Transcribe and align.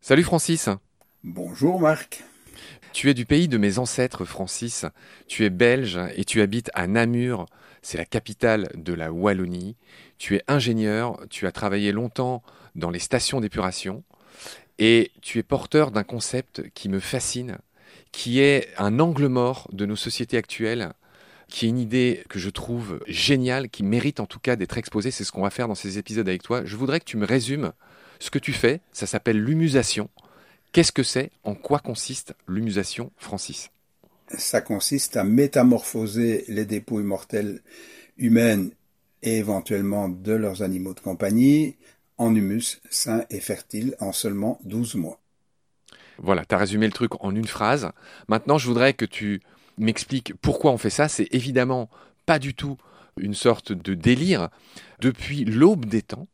Salut 0.00 0.22
Francis. 0.22 0.68
Bonjour 1.24 1.80
Marc. 1.80 2.22
Tu 2.92 3.10
es 3.10 3.14
du 3.14 3.26
pays 3.26 3.48
de 3.48 3.58
mes 3.58 3.78
ancêtres, 3.78 4.24
Francis. 4.24 4.86
Tu 5.26 5.44
es 5.44 5.50
belge 5.50 5.98
et 6.14 6.24
tu 6.24 6.40
habites 6.40 6.70
à 6.74 6.86
Namur. 6.86 7.46
C'est 7.82 7.98
la 7.98 8.04
capitale 8.04 8.70
de 8.74 8.92
la 8.92 9.12
Wallonie. 9.12 9.76
Tu 10.16 10.36
es 10.36 10.42
ingénieur, 10.46 11.20
tu 11.28 11.46
as 11.46 11.52
travaillé 11.52 11.90
longtemps 11.90 12.42
dans 12.76 12.90
les 12.90 13.00
stations 13.00 13.40
d'épuration 13.40 14.04
et 14.78 15.10
tu 15.22 15.38
es 15.38 15.42
porteur 15.42 15.90
d'un 15.90 16.04
concept 16.04 16.70
qui 16.74 16.88
me 16.88 17.00
fascine, 17.00 17.58
qui 18.12 18.40
est 18.40 18.68
un 18.78 19.00
angle 19.00 19.26
mort 19.26 19.68
de 19.72 19.86
nos 19.86 19.96
sociétés 19.96 20.36
actuelles, 20.36 20.92
qui 21.48 21.66
est 21.66 21.68
une 21.68 21.78
idée 21.78 22.24
que 22.28 22.38
je 22.38 22.50
trouve 22.50 23.00
géniale, 23.06 23.68
qui 23.68 23.82
mérite 23.82 24.20
en 24.20 24.26
tout 24.26 24.40
cas 24.40 24.56
d'être 24.56 24.78
exposée. 24.78 25.10
C'est 25.10 25.24
ce 25.24 25.32
qu'on 25.32 25.42
va 25.42 25.50
faire 25.50 25.68
dans 25.68 25.74
ces 25.74 25.98
épisodes 25.98 26.28
avec 26.28 26.42
toi. 26.42 26.64
Je 26.64 26.76
voudrais 26.76 27.00
que 27.00 27.04
tu 27.04 27.16
me 27.16 27.26
résumes 27.26 27.72
ce 28.18 28.30
que 28.30 28.38
tu 28.38 28.52
fais, 28.52 28.80
ça 28.92 29.06
s'appelle 29.06 29.38
l'humusation. 29.38 30.08
Qu'est-ce 30.72 30.92
que 30.92 31.02
c'est? 31.02 31.30
En 31.44 31.54
quoi 31.54 31.78
consiste 31.78 32.34
l'humusation, 32.46 33.12
Francis? 33.16 33.70
Ça 34.36 34.60
consiste 34.60 35.16
à 35.16 35.24
métamorphoser 35.24 36.44
les 36.48 36.64
dépouilles 36.64 37.04
mortelles 37.04 37.62
humaines 38.18 38.72
et 39.22 39.36
éventuellement 39.36 40.08
de 40.08 40.32
leurs 40.32 40.62
animaux 40.62 40.94
de 40.94 41.00
compagnie 41.00 41.76
en 42.18 42.34
humus 42.34 42.80
sain 42.90 43.24
et 43.30 43.40
fertile 43.40 43.94
en 44.00 44.12
seulement 44.12 44.58
12 44.64 44.96
mois. 44.96 45.20
Voilà, 46.18 46.44
tu 46.44 46.54
as 46.54 46.58
résumé 46.58 46.86
le 46.86 46.92
truc 46.92 47.12
en 47.22 47.34
une 47.34 47.46
phrase. 47.46 47.90
Maintenant, 48.28 48.58
je 48.58 48.66
voudrais 48.66 48.94
que 48.94 49.04
tu 49.04 49.42
m'expliques 49.78 50.34
pourquoi 50.40 50.72
on 50.72 50.78
fait 50.78 50.90
ça. 50.90 51.08
C'est 51.08 51.28
évidemment 51.32 51.88
pas 52.24 52.38
du 52.38 52.54
tout 52.54 52.76
une 53.18 53.34
sorte 53.34 53.72
de 53.72 53.94
délire. 53.94 54.48
Depuis 55.00 55.44
l'aube 55.44 55.86
des 55.86 56.02
temps, 56.02 56.28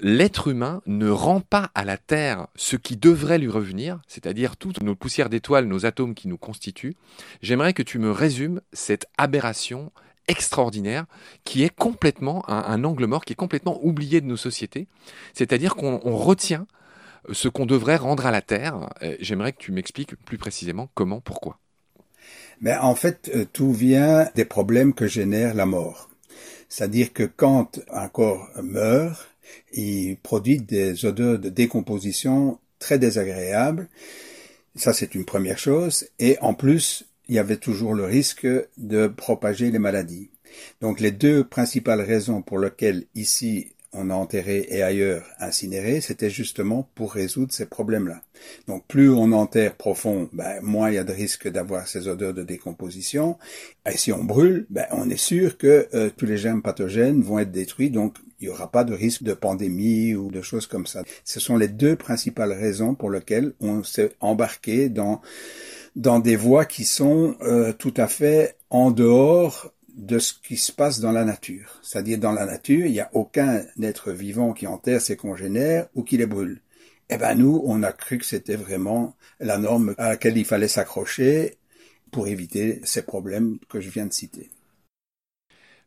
l'être 0.00 0.48
humain 0.48 0.82
ne 0.86 1.08
rend 1.08 1.40
pas 1.40 1.70
à 1.74 1.84
la 1.84 1.96
Terre 1.96 2.48
ce 2.56 2.76
qui 2.76 2.96
devrait 2.96 3.38
lui 3.38 3.48
revenir, 3.48 4.00
c'est-à-dire 4.06 4.56
toutes 4.56 4.82
nos 4.82 4.94
poussières 4.94 5.30
d'étoiles, 5.30 5.66
nos 5.66 5.86
atomes 5.86 6.14
qui 6.14 6.28
nous 6.28 6.38
constituent. 6.38 6.96
J'aimerais 7.42 7.72
que 7.72 7.82
tu 7.82 7.98
me 7.98 8.10
résumes 8.10 8.60
cette 8.72 9.06
aberration 9.16 9.92
extraordinaire 10.28 11.06
qui 11.44 11.62
est 11.62 11.74
complètement 11.74 12.48
un, 12.50 12.82
angle 12.84 13.06
mort, 13.06 13.24
qui 13.24 13.32
est 13.32 13.36
complètement 13.36 13.78
oublié 13.84 14.20
de 14.20 14.26
nos 14.26 14.36
sociétés. 14.36 14.88
C'est-à-dire 15.34 15.76
qu'on 15.76 15.98
retient 16.16 16.66
ce 17.32 17.48
qu'on 17.48 17.66
devrait 17.66 17.96
rendre 17.96 18.26
à 18.26 18.30
la 18.30 18.42
Terre. 18.42 18.90
J'aimerais 19.20 19.52
que 19.52 19.58
tu 19.58 19.72
m'expliques 19.72 20.16
plus 20.16 20.38
précisément 20.38 20.90
comment, 20.94 21.20
pourquoi. 21.20 21.60
Mais 22.60 22.76
en 22.76 22.94
fait, 22.94 23.30
euh, 23.34 23.44
tout 23.52 23.72
vient 23.72 24.28
des 24.34 24.44
problèmes 24.44 24.94
que 24.94 25.06
génère 25.06 25.54
la 25.54 25.66
mort. 25.66 26.08
C'est-à-dire 26.68 27.12
que 27.12 27.22
quand 27.22 27.80
un 27.90 28.08
corps 28.08 28.48
meurt, 28.62 29.28
il 29.72 30.16
produit 30.16 30.58
des 30.58 31.04
odeurs 31.04 31.38
de 31.38 31.48
décomposition 31.48 32.58
très 32.78 32.98
désagréables. 32.98 33.88
Ça, 34.74 34.92
c'est 34.92 35.14
une 35.14 35.24
première 35.24 35.58
chose. 35.58 36.08
Et 36.18 36.38
en 36.40 36.54
plus, 36.54 37.06
il 37.28 37.34
y 37.34 37.38
avait 37.38 37.56
toujours 37.56 37.94
le 37.94 38.04
risque 38.04 38.46
de 38.76 39.06
propager 39.06 39.70
les 39.70 39.78
maladies. 39.78 40.30
Donc 40.80 41.00
les 41.00 41.10
deux 41.10 41.44
principales 41.44 42.00
raisons 42.00 42.42
pour 42.42 42.58
lesquelles 42.58 43.04
ici 43.14 43.72
on 43.96 44.10
a 44.10 44.14
enterré 44.14 44.66
et 44.68 44.82
ailleurs 44.82 45.24
incinéré, 45.40 46.00
c'était 46.00 46.30
justement 46.30 46.88
pour 46.94 47.12
résoudre 47.12 47.52
ces 47.52 47.66
problèmes-là. 47.66 48.22
Donc 48.68 48.84
plus 48.86 49.10
on 49.10 49.32
enterre 49.32 49.74
profond, 49.74 50.28
ben, 50.32 50.60
moins 50.62 50.90
il 50.90 50.94
y 50.94 50.98
a 50.98 51.04
de 51.04 51.12
risque 51.12 51.48
d'avoir 51.48 51.88
ces 51.88 52.08
odeurs 52.08 52.34
de 52.34 52.42
décomposition. 52.42 53.38
Et 53.90 53.96
si 53.96 54.12
on 54.12 54.24
brûle, 54.24 54.66
ben, 54.70 54.86
on 54.92 55.08
est 55.08 55.16
sûr 55.16 55.56
que 55.58 55.88
euh, 55.94 56.10
tous 56.16 56.26
les 56.26 56.38
germes 56.38 56.62
pathogènes 56.62 57.22
vont 57.22 57.38
être 57.38 57.50
détruits, 57.52 57.90
donc 57.90 58.16
il 58.40 58.48
n'y 58.48 58.52
aura 58.52 58.70
pas 58.70 58.84
de 58.84 58.94
risque 58.94 59.22
de 59.22 59.32
pandémie 59.32 60.14
ou 60.14 60.30
de 60.30 60.42
choses 60.42 60.66
comme 60.66 60.86
ça. 60.86 61.02
Ce 61.24 61.40
sont 61.40 61.56
les 61.56 61.68
deux 61.68 61.96
principales 61.96 62.52
raisons 62.52 62.94
pour 62.94 63.10
lesquelles 63.10 63.54
on 63.60 63.82
s'est 63.82 64.12
embarqué 64.20 64.88
dans 64.88 65.20
dans 65.94 66.18
des 66.18 66.36
voies 66.36 66.66
qui 66.66 66.84
sont 66.84 67.36
euh, 67.40 67.72
tout 67.72 67.94
à 67.96 68.06
fait 68.06 68.56
en 68.68 68.90
dehors 68.90 69.72
de 69.96 70.18
ce 70.18 70.34
qui 70.34 70.56
se 70.56 70.72
passe 70.72 71.00
dans 71.00 71.10
la 71.10 71.24
nature. 71.24 71.80
C'est-à-dire 71.82 72.18
dans 72.18 72.32
la 72.32 72.46
nature, 72.46 72.86
il 72.86 72.92
n'y 72.92 73.00
a 73.00 73.10
aucun 73.14 73.64
être 73.82 74.12
vivant 74.12 74.52
qui 74.52 74.66
enterre 74.66 75.00
ses 75.00 75.16
congénères 75.16 75.88
ou 75.94 76.02
qui 76.02 76.18
les 76.18 76.26
brûle. 76.26 76.60
Eh 77.08 77.16
ben 77.16 77.34
nous, 77.34 77.62
on 77.64 77.82
a 77.82 77.92
cru 77.92 78.18
que 78.18 78.24
c'était 78.24 78.56
vraiment 78.56 79.16
la 79.40 79.58
norme 79.58 79.94
à 79.96 80.10
laquelle 80.10 80.36
il 80.36 80.44
fallait 80.44 80.68
s'accrocher 80.68 81.56
pour 82.10 82.28
éviter 82.28 82.80
ces 82.84 83.02
problèmes 83.02 83.58
que 83.68 83.80
je 83.80 83.90
viens 83.90 84.06
de 84.06 84.12
citer. 84.12 84.50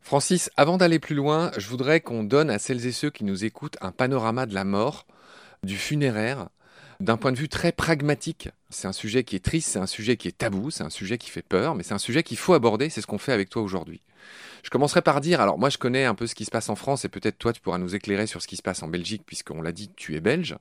Francis, 0.02 0.50
avant 0.58 0.78
d'aller 0.78 1.00
plus 1.00 1.16
loin, 1.16 1.52
je 1.58 1.68
voudrais 1.68 2.00
qu'on 2.00 2.24
donne 2.24 2.50
à 2.50 2.58
celles 2.58 2.86
et 2.88 2.92
ceux 2.92 3.10
qui 3.10 3.26
nous 3.26 3.46
écoutent 3.46 3.78
un 3.82 3.92
panorama 3.92 4.46
de 4.46 4.54
la 4.54 4.64
mort, 4.64 5.06
du 5.64 5.78
funéraire, 5.78 6.50
d'un 7.00 7.18
point 7.18 7.32
de 7.32 7.38
vue 7.38 7.50
très 7.50 7.72
pragmatique. 7.72 8.50
C'est 8.72 8.88
un 8.88 8.94
sujet 8.94 9.24
qui 9.24 9.36
est 9.36 9.44
triste, 9.44 9.70
c'est 9.70 9.80
un 9.80 9.88
sujet 9.88 10.16
qui 10.16 10.28
est 10.28 10.38
tabou, 10.38 10.70
c'est 10.70 10.84
un 10.84 10.92
sujet 10.92 11.18
qui 11.18 11.32
fait 11.32 11.42
peur, 11.42 11.74
mais 11.74 11.82
c'est 11.82 11.96
un 11.96 12.00
sujet 12.00 12.22
qu'il 12.22 12.38
faut 12.38 12.54
aborder, 12.54 12.90
c'est 12.90 13.02
ce 13.02 13.08
qu'on 13.08 13.18
fait 13.18 13.34
avec 13.34 13.50
toi 13.50 13.64
aujourd'hui. 13.64 14.00
Je 14.64 14.70
commencerai 14.70 15.02
par 15.02 15.22
dire, 15.22 15.42
alors 15.42 15.58
moi 15.58 15.70
je 15.70 15.80
connais 15.80 16.06
un 16.06 16.14
peu 16.14 16.28
ce 16.28 16.36
qui 16.36 16.46
se 16.46 16.52
passe 16.52 16.70
en 16.70 16.76
France 16.76 17.04
et 17.04 17.10
peut-être 17.10 17.40
toi 17.40 17.52
tu 17.52 17.62
pourras 17.62 17.80
nous 17.80 17.96
éclairer 17.96 18.28
sur 18.28 18.42
ce 18.44 18.48
qui 18.48 18.58
se 18.58 18.62
passe 18.62 18.84
en 18.84 18.88
Belgique 18.88 19.24
puisqu'on 19.26 19.62
l'a 19.62 19.72
dit, 19.72 19.90
tu 19.96 20.16
es 20.16 20.20
belge. 20.20 20.56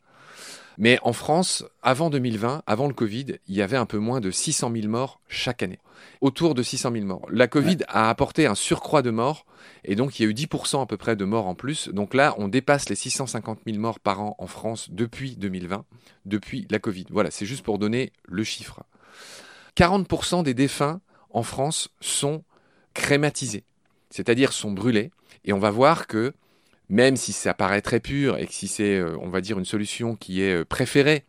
Mais 0.78 1.00
en 1.02 1.12
France, 1.12 1.64
avant 1.82 2.08
2020, 2.08 2.62
avant 2.64 2.86
le 2.86 2.94
Covid, 2.94 3.38
il 3.48 3.56
y 3.56 3.62
avait 3.62 3.76
un 3.76 3.84
peu 3.84 3.98
moins 3.98 4.20
de 4.20 4.30
600 4.30 4.70
000 4.72 4.86
morts 4.86 5.20
chaque 5.28 5.64
année. 5.64 5.80
Autour 6.20 6.54
de 6.54 6.62
600 6.62 6.92
000 6.92 7.04
morts. 7.04 7.26
La 7.30 7.48
Covid 7.48 7.78
a 7.88 8.08
apporté 8.08 8.46
un 8.46 8.54
surcroît 8.54 9.02
de 9.02 9.10
morts 9.10 9.44
et 9.84 9.96
donc 9.96 10.18
il 10.18 10.22
y 10.22 10.26
a 10.26 10.30
eu 10.30 10.34
10% 10.34 10.80
à 10.80 10.86
peu 10.86 10.96
près 10.96 11.16
de 11.16 11.24
morts 11.24 11.48
en 11.48 11.56
plus. 11.56 11.88
Donc 11.88 12.14
là, 12.14 12.36
on 12.38 12.46
dépasse 12.46 12.88
les 12.88 12.94
650 12.94 13.58
000 13.66 13.78
morts 13.78 13.98
par 13.98 14.20
an 14.20 14.36
en 14.38 14.46
France 14.46 14.88
depuis 14.90 15.36
2020, 15.36 15.84
depuis 16.26 16.68
la 16.70 16.78
Covid. 16.78 17.06
Voilà, 17.10 17.32
c'est 17.32 17.46
juste 17.46 17.64
pour 17.64 17.78
donner 17.78 18.12
le 18.24 18.44
chiffre. 18.44 18.84
40% 19.76 20.44
des 20.44 20.54
défunts 20.54 21.00
en 21.30 21.42
France 21.42 21.88
sont 22.00 22.44
crématisés, 22.94 23.64
c'est-à-dire 24.10 24.52
sont 24.52 24.70
brûlés. 24.70 25.10
Et 25.44 25.52
on 25.52 25.58
va 25.58 25.72
voir 25.72 26.06
que 26.06 26.34
même 26.88 27.16
si 27.16 27.32
ça 27.32 27.54
paraît 27.54 27.82
très 27.82 28.00
pur 28.00 28.38
et 28.38 28.46
que 28.46 28.52
si 28.52 28.68
c'est, 28.68 28.96
euh, 28.96 29.16
on 29.20 29.28
va 29.28 29.40
dire, 29.40 29.58
une 29.58 29.64
solution 29.64 30.16
qui 30.16 30.42
est 30.42 30.60
euh, 30.60 30.64
préférée 30.64 31.24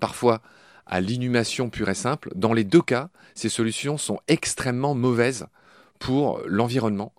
parfois 0.00 0.40
à 0.86 1.00
l'inhumation 1.00 1.70
pure 1.70 1.88
et 1.88 1.94
simple, 1.94 2.30
dans 2.34 2.52
les 2.52 2.64
deux 2.64 2.82
cas, 2.82 3.10
ces 3.34 3.48
solutions 3.48 3.98
sont 3.98 4.18
extrêmement 4.26 4.94
mauvaises 4.94 5.46
pour 5.98 6.40
l'environnement. 6.46 7.12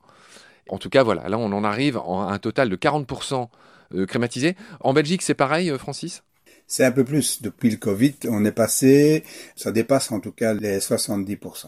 En 0.68 0.78
tout 0.78 0.90
cas, 0.90 1.04
voilà, 1.04 1.30
là 1.30 1.38
on 1.38 1.52
en 1.54 1.64
arrive 1.64 1.98
à 1.98 2.02
un 2.02 2.40
total 2.40 2.70
de 2.70 2.76
40% 2.76 3.48
euh, 3.94 4.06
crématisés. 4.06 4.56
En 4.82 4.94
Belgique, 4.94 5.22
c'est 5.22 5.36
pareil, 5.36 5.72
Francis? 5.78 6.24
C'est 6.68 6.86
un 6.86 6.92
peu 6.92 7.04
plus. 7.04 7.42
Depuis 7.42 7.70
le 7.70 7.78
Covid, 7.78 8.16
on 8.30 8.46
est 8.46 8.52
passé, 8.52 9.24
ça 9.56 9.72
dépasse 9.72 10.12
en 10.12 10.20
tout 10.20 10.32
cas 10.32 10.54
les 10.54 10.80
70%. 10.80 11.68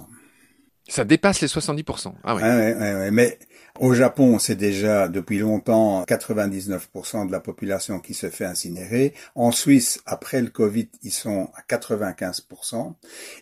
Ça 0.88 1.04
dépasse 1.06 1.42
les 1.42 1.48
70%. 1.48 2.14
Ah 2.24 2.36
oui. 2.36 2.42
Ouais, 2.42 2.50
ouais, 2.50 2.96
ouais, 2.96 3.12
mais 3.12 3.38
au 3.80 3.94
Japon, 3.94 4.38
c'est 4.38 4.56
déjà 4.56 5.08
depuis 5.08 5.40
longtemps 5.40 6.04
99% 6.04 7.28
de 7.28 7.32
la 7.32 7.40
population 7.40 8.00
qui 8.00 8.14
se 8.14 8.30
fait 8.30 8.46
incinérer. 8.46 9.14
En 9.36 9.52
Suisse, 9.52 10.02
après 10.06 10.42
le 10.42 10.50
Covid, 10.50 10.90
ils 11.02 11.12
sont 11.12 11.50
à 11.56 11.62
95%. 11.62 12.94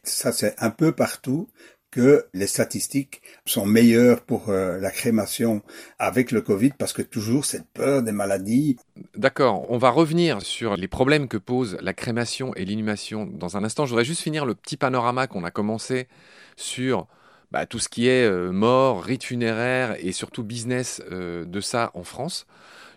Ça, 0.03 0.31
c'est 0.31 0.55
un 0.57 0.69
peu 0.69 0.93
partout 0.93 1.49
que 1.91 2.25
les 2.33 2.47
statistiques 2.47 3.21
sont 3.45 3.65
meilleures 3.65 4.21
pour 4.21 4.47
euh, 4.47 4.79
la 4.79 4.91
crémation 4.91 5.61
avec 5.99 6.31
le 6.31 6.39
Covid 6.39 6.71
parce 6.77 6.93
que 6.93 7.01
toujours 7.01 7.43
cette 7.43 7.67
peur 7.67 8.01
des 8.01 8.13
maladies. 8.13 8.77
D'accord, 9.17 9.69
on 9.69 9.77
va 9.77 9.89
revenir 9.89 10.41
sur 10.41 10.77
les 10.77 10.87
problèmes 10.87 11.27
que 11.27 11.37
pose 11.37 11.77
la 11.81 11.93
crémation 11.93 12.55
et 12.55 12.63
l'inhumation 12.63 13.25
dans 13.25 13.57
un 13.57 13.65
instant. 13.65 13.85
Je 13.85 13.89
voudrais 13.89 14.05
juste 14.05 14.21
finir 14.21 14.45
le 14.45 14.55
petit 14.55 14.77
panorama 14.77 15.27
qu'on 15.27 15.43
a 15.43 15.51
commencé 15.51 16.07
sur 16.55 17.07
bah, 17.51 17.65
tout 17.65 17.79
ce 17.79 17.89
qui 17.89 18.07
est 18.07 18.25
euh, 18.25 18.51
mort, 18.51 19.03
rite 19.03 19.23
funéraire 19.23 19.95
et 19.99 20.11
surtout 20.13 20.43
business 20.43 21.01
euh, 21.11 21.45
de 21.45 21.59
ça 21.59 21.91
en 21.93 22.03
France. 22.03 22.45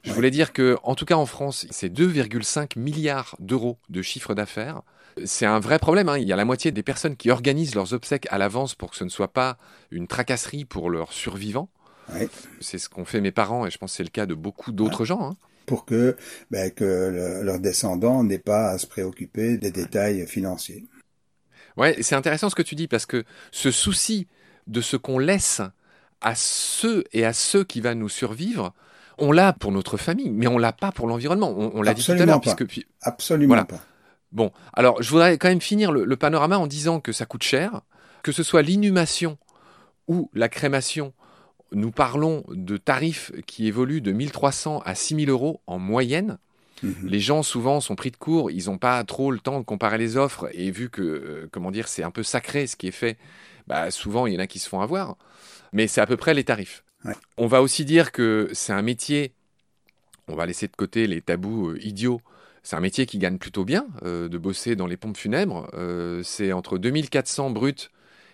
Je 0.05 0.13
voulais 0.13 0.31
dire 0.31 0.53
que, 0.53 0.77
en 0.83 0.95
tout 0.95 1.07
cas 1.07 1.17
en 1.17 1.25
France, 1.25 1.67
c'est 1.71 1.89
2,5 1.89 2.79
milliards 2.79 3.37
d'euros 3.39 3.79
de 3.89 4.03
chiffre 4.03 4.35
d'affaires. 4.35 4.83
C'est 5.25 5.47
un 5.47 5.61
vrai 5.61 5.79
problème. 5.79 6.11
Hein. 6.11 6.19
Il 6.19 6.29
y 6.29 6.33
a 6.33 6.37
la 6.37 6.45
moitié 6.45 6.73
des 6.73 6.83
personnes 6.83 7.17
qui 7.17 7.31
organisent 7.31 7.75
leurs 7.75 7.95
obsèques 7.95 8.27
à 8.31 8.37
l'avance 8.37 8.75
pour 8.75 8.91
que 8.91 8.97
ce 8.97 9.05
ne 9.05 9.09
soit 9.09 9.33
pas 9.33 9.57
une 9.91 10.07
tracasserie 10.07 10.67
pour 10.67 10.91
leurs 10.91 11.13
survivants. 11.13 11.71
C'est 12.61 12.77
ce 12.77 12.91
qu'ont 12.91 13.07
fait 13.07 13.23
mes 13.23 13.33
parents 13.33 13.67
et 13.67 13.71
je 13.71 13.79
pense 13.79 13.93
que 13.93 13.97
c'est 13.97 14.03
le 14.03 14.11
cas 14.11 14.27
de 14.27 14.35
beaucoup 14.35 14.73
d'autres 14.73 15.07
gens. 15.07 15.23
Hein. 15.23 15.37
Pour 15.65 15.87
que, 15.87 16.19
ben, 16.51 16.71
que 16.71 17.41
leurs 17.43 17.61
descendants 17.61 18.23
n'aient 18.23 18.39
pas 18.39 18.69
à 18.69 18.79
se 18.79 18.87
préoccuper 18.87 19.57
des 19.57 19.71
détails 19.71 20.27
financiers. 20.27 20.85
Ouais, 21.79 21.97
c'est 22.03 22.15
intéressant 22.15 22.51
ce 22.51 22.55
que 22.55 22.63
tu 22.63 22.75
dis 22.75 22.89
parce 22.89 23.07
que 23.07 23.25
ce 23.53 23.71
souci 23.71 24.29
de 24.67 24.81
ce 24.81 24.97
qu'on 24.97 25.19
laisse 25.19 25.63
à 26.21 26.35
ceux 26.35 27.05
et 27.13 27.25
à 27.25 27.33
ceux 27.33 27.65
qui 27.65 27.81
va 27.81 27.95
nous 27.95 28.09
survivre, 28.09 28.73
on 29.19 29.31
l'a 29.31 29.53
pour 29.53 29.73
notre 29.73 29.97
famille, 29.97 30.31
mais 30.31 30.47
on 30.47 30.59
l'a 30.59 30.73
pas 30.73 30.93
pour 30.93 31.07
l'environnement. 31.07 31.55
On, 31.57 31.83
l'a 31.83 31.95
dit 31.95 32.05
tout 32.05 32.13
à 32.13 32.27
l'heure, 32.27 32.41
puisque 32.41 32.65
absolument 33.03 33.65
pas. 33.65 33.81
Bon, 34.33 34.51
alors 34.73 35.01
je 35.01 35.11
voudrais 35.11 35.39
quand 35.39 35.49
même 35.49 35.61
finir 35.61 35.93
le, 35.93 36.17
panorama 36.17 36.59
en 36.59 36.67
disant 36.67 36.99
que 36.99 37.13
ça 37.13 37.25
coûte 37.25 37.45
cher, 37.45 37.83
que 38.23 38.33
ce 38.33 38.43
soit 38.43 38.63
l'inhumation 38.63 39.39
ou 40.09 40.29
la 40.35 40.49
crémation, 40.49 41.13
nous 41.73 41.93
parlons 41.93 42.45
de 42.49 42.77
tarifs 42.77 43.33
qui 43.47 43.67
évoluent 43.69 44.01
de 44.01 44.13
1300 44.13 44.83
à 44.85 44.95
6000 44.95 45.31
euros 45.31 45.61
en 45.67 45.79
moyenne. 45.79 46.39
Mhm. 46.83 46.95
Les 47.05 47.21
gens 47.21 47.43
souvent 47.43 47.81
sont 47.81 47.95
pris 47.95 48.11
de 48.11 48.17
court, 48.17 48.51
ils 48.51 48.67
n'ont 48.67 48.79
pas 48.79 49.03
trop 49.05 49.31
le 49.31 49.39
temps 49.39 49.61
de 49.61 49.65
comparer 49.65 49.99
les 49.99 50.17
offres 50.17 50.49
et 50.53 50.73
vu 50.73 50.91
que, 50.91 51.03
euh, 51.03 51.49
comment 51.53 51.71
dire, 51.71 51.87
c'est 51.87 52.03
un 52.03 52.11
peu 52.11 52.25
sacré 52.25 52.67
ce 52.67 52.75
qui 52.75 52.89
est 52.89 52.93
fait, 52.93 53.17
bah, 53.67 53.91
souvent 53.91 54.27
il 54.27 54.35
y 54.35 54.37
en 54.37 54.41
a 54.41 54.47
qui 54.47 54.59
se 54.59 54.69
font 54.69 54.81
avoir. 54.81 55.17
Mais 55.73 55.87
c'est 55.87 56.01
à 56.01 56.07
peu 56.07 56.17
près 56.17 56.35
les 56.35 56.45
tarifs. 56.45 56.85
On 57.37 57.47
va 57.47 57.61
aussi 57.61 57.85
dire 57.85 58.13
que 58.13 58.49
c'est 58.55 58.73
un 58.73 58.81
métier, 58.81 59.35
on 60.27 60.37
va 60.37 60.47
laisser 60.47 60.69
de 60.69 60.77
côté 60.77 61.07
les 61.07 61.21
tabous 61.21 61.71
euh, 61.71 61.79
idiots, 61.85 62.23
c'est 62.63 62.77
un 62.77 62.81
métier 62.81 63.05
qui 63.05 63.19
gagne 63.19 63.37
plutôt 63.37 63.67
bien 63.67 63.87
euh, 64.05 64.29
de 64.29 64.39
bosser 64.39 64.75
dans 64.75 64.87
les 64.87 64.97
pompes 64.97 65.19
funèbres. 65.19 65.69
c'est 66.25 66.53
entre 66.53 66.79
2400 66.79 67.51
bruts 67.51 67.91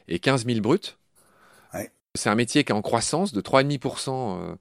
et 0.07 0.19
15 0.21 0.47
000 0.47 0.61
bruts. 0.61 0.97
C'est 2.17 2.29
un 2.29 2.35
métier 2.35 2.65
qui 2.65 2.73
est 2.73 2.75
en 2.75 2.83
croissance 2.83 3.33
de 3.33 3.41
3,5% 3.41 4.57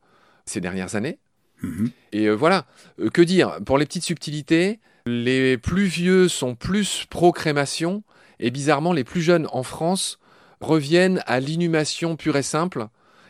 ces 0.45 0.61
dernières 0.61 0.95
années. 0.95 1.17
Mhm. 1.61 1.91
Et 2.11 2.25
euh, 2.25 2.33
voilà, 2.33 2.65
euh, 2.99 3.09
que 3.09 3.21
dire? 3.21 3.59
Pour 3.65 3.77
les 3.77 3.85
petites 3.85 4.03
subtilités, 4.03 4.79
les 5.05 5.57
plus 5.57 5.85
vieux 5.85 6.27
sont 6.27 6.55
plus 6.55 7.05
pro-crémation, 7.09 8.03
et 8.39 8.51
bizarrement, 8.51 8.93
les 8.93 9.03
plus 9.03 9.21
jeunes 9.21 9.47
en 9.51 9.63
France 9.63 10.19
reviennent 10.61 11.23
à 11.25 11.39
l'inhumation 11.39 12.15
pure 12.15 12.37
et 12.37 12.43
simple. 12.43 12.87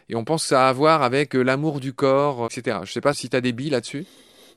Et 0.10 0.16
on 0.16 0.24
pense 0.24 0.44
que 0.44 0.50
ça 0.50 0.66
a 0.66 0.70
à 0.70 0.74
voir 0.74 1.04
avec 1.04 1.36
euh, 1.36 1.44
l'amour 1.44 1.80
du 1.80 1.94
corps, 1.94 2.48
etc. 2.52 2.78
Je 2.84 2.90
ne 2.90 2.94
sais 2.94 3.02
pas 3.02 3.14
si 3.14 3.30
tu 3.30 3.36
as 3.36 3.42
des 3.42 3.52
billes 3.52 3.70
là-dessus. 3.70 4.06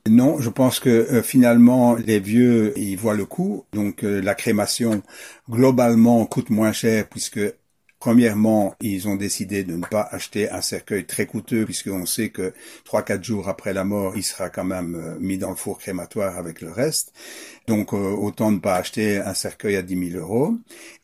Non, 0.09 0.39
je 0.41 0.49
pense 0.49 0.81
que 0.81 1.21
finalement 1.21 1.95
les 1.95 2.19
vieux 2.19 2.77
ils 2.77 2.97
voient 2.97 3.13
le 3.13 3.25
coût. 3.25 3.65
Donc 3.71 4.01
la 4.01 4.35
crémation 4.35 5.01
globalement 5.49 6.25
coûte 6.25 6.49
moins 6.49 6.73
cher 6.73 7.07
puisque 7.07 7.39
Premièrement, 8.03 8.75
ils 8.81 9.07
ont 9.07 9.15
décidé 9.15 9.63
de 9.63 9.77
ne 9.77 9.85
pas 9.85 10.01
acheter 10.11 10.49
un 10.49 10.59
cercueil 10.59 11.05
très 11.05 11.25
coûteux 11.25 11.63
puisqu'on 11.63 12.05
sait 12.05 12.31
que 12.31 12.53
trois, 12.83 13.01
quatre 13.01 13.23
jours 13.23 13.47
après 13.47 13.71
la 13.71 13.85
mort, 13.85 14.17
il 14.17 14.23
sera 14.23 14.49
quand 14.49 14.65
même 14.65 14.95
euh, 14.95 15.17
mis 15.21 15.37
dans 15.37 15.51
le 15.51 15.55
four 15.55 15.79
crématoire 15.79 16.37
avec 16.37 16.59
le 16.59 16.69
reste. 16.69 17.13
Donc, 17.65 17.93
euh, 17.93 17.97
autant 17.97 18.51
ne 18.51 18.59
pas 18.59 18.75
acheter 18.75 19.19
un 19.19 19.33
cercueil 19.33 19.77
à 19.77 19.83
10 19.83 20.11
000 20.11 20.21
euros. 20.21 20.53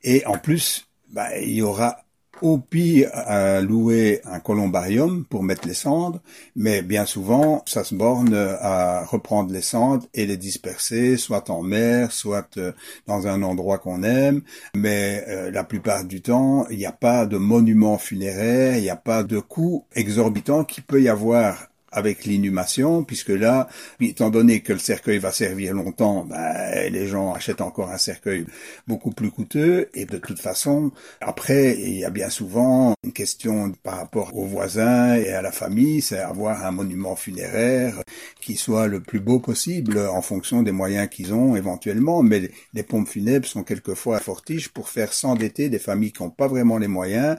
Et 0.04 0.26
en 0.26 0.38
plus, 0.40 0.89
bah, 1.12 1.38
il 1.40 1.54
y 1.54 1.62
aura 1.62 1.98
au 2.42 2.58
pire 2.58 3.10
à 3.14 3.62
louer 3.62 4.22
un 4.26 4.40
columbarium 4.40 5.26
pour 5.26 5.44
mettre 5.44 5.68
les 5.68 5.74
cendres, 5.74 6.22
mais 6.56 6.82
bien 6.82 7.06
souvent, 7.06 7.64
ça 7.66 7.84
se 7.84 7.96
borne 7.96 8.34
à 8.34 9.04
reprendre 9.06 9.52
les 9.52 9.62
cendres 9.62 10.06
et 10.14 10.26
les 10.26 10.38
disperser, 10.38 11.18
soit 11.18 11.50
en 11.50 11.62
mer, 11.62 12.12
soit 12.12 12.58
euh, 12.58 12.72
dans 13.08 13.28
un 13.28 13.44
endroit 13.44 13.78
qu'on 13.78 14.04
aime, 14.04 14.42
mais 14.76 15.24
euh, 15.28 15.52
la 15.52 15.64
plupart 15.64 16.06
du 16.06 16.22
temps, 16.22 16.66
il 16.70 16.78
n'y 16.78 16.86
a 16.86 16.92
pas 16.92 17.26
de 17.26 17.38
monument 17.38 17.98
funéraire, 17.98 18.78
il 18.78 18.84
n'y 18.84 18.90
a 18.90 18.96
pas 18.96 19.24
de 19.24 19.40
coût 19.40 19.86
exorbitant 19.96 20.64
qui 20.64 20.82
peut 20.82 21.02
y 21.02 21.10
avoir 21.10 21.70
avec 21.92 22.26
l'inhumation, 22.26 23.04
puisque 23.04 23.30
là, 23.30 23.68
étant 24.00 24.30
donné 24.30 24.62
que 24.62 24.74
le 24.74 24.80
cercueil 24.80 25.18
va 25.18 25.32
servir 25.32 25.74
longtemps, 25.74 26.26
ben, 26.26 26.92
les 26.92 27.08
gens 27.08 27.34
achètent 27.34 27.62
encore 27.62 27.90
un 27.92 27.98
cercueil 27.98 28.46
beaucoup 28.88 29.12
plus 29.12 29.32
coûteux, 29.32 29.90
et 29.94 30.06
de 30.06 30.18
toute 30.18 30.40
façon, 30.40 30.92
après, 31.22 31.78
il 31.80 32.00
y 32.00 32.06
a 32.06 32.10
bien 32.10 32.30
souvent 32.30 32.94
une 33.04 33.14
question 33.14 33.72
par 33.84 33.98
rapport 33.98 34.36
aux 34.36 34.46
voisins 34.46 35.16
et 35.16 35.30
à 35.30 35.42
la 35.42 35.52
famille, 35.52 36.02
c'est 36.02 36.20
avoir 36.20 36.66
un 36.66 36.72
monument 36.72 37.16
funéraire 37.16 38.02
qui 38.42 38.56
soit 38.56 38.88
le 38.88 39.00
plus 39.00 39.20
beau 39.20 39.40
possible 39.40 39.98
en 39.98 40.22
fonction 40.22 40.64
des 40.64 40.72
moyens 40.72 41.10
qu'ils 41.10 41.34
ont 41.34 41.56
éventuellement, 41.56 42.24
mais 42.24 42.52
les 42.74 42.84
pompes 42.84 43.08
funèbres 43.08 43.48
sont 43.48 43.64
quelquefois 43.64 44.20
fortiches 44.20 44.70
pour 44.70 44.90
faire 44.90 45.14
s'endetter 45.14 45.70
des 45.70 45.80
familles 45.80 46.12
qui 46.12 46.24
n'ont 46.24 46.30
pas 46.30 46.48
vraiment 46.48 46.78
les 46.78 46.88
moyens 46.88 47.38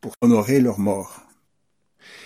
pour 0.00 0.14
honorer 0.20 0.60
leurs 0.60 0.78
morts. 0.78 1.22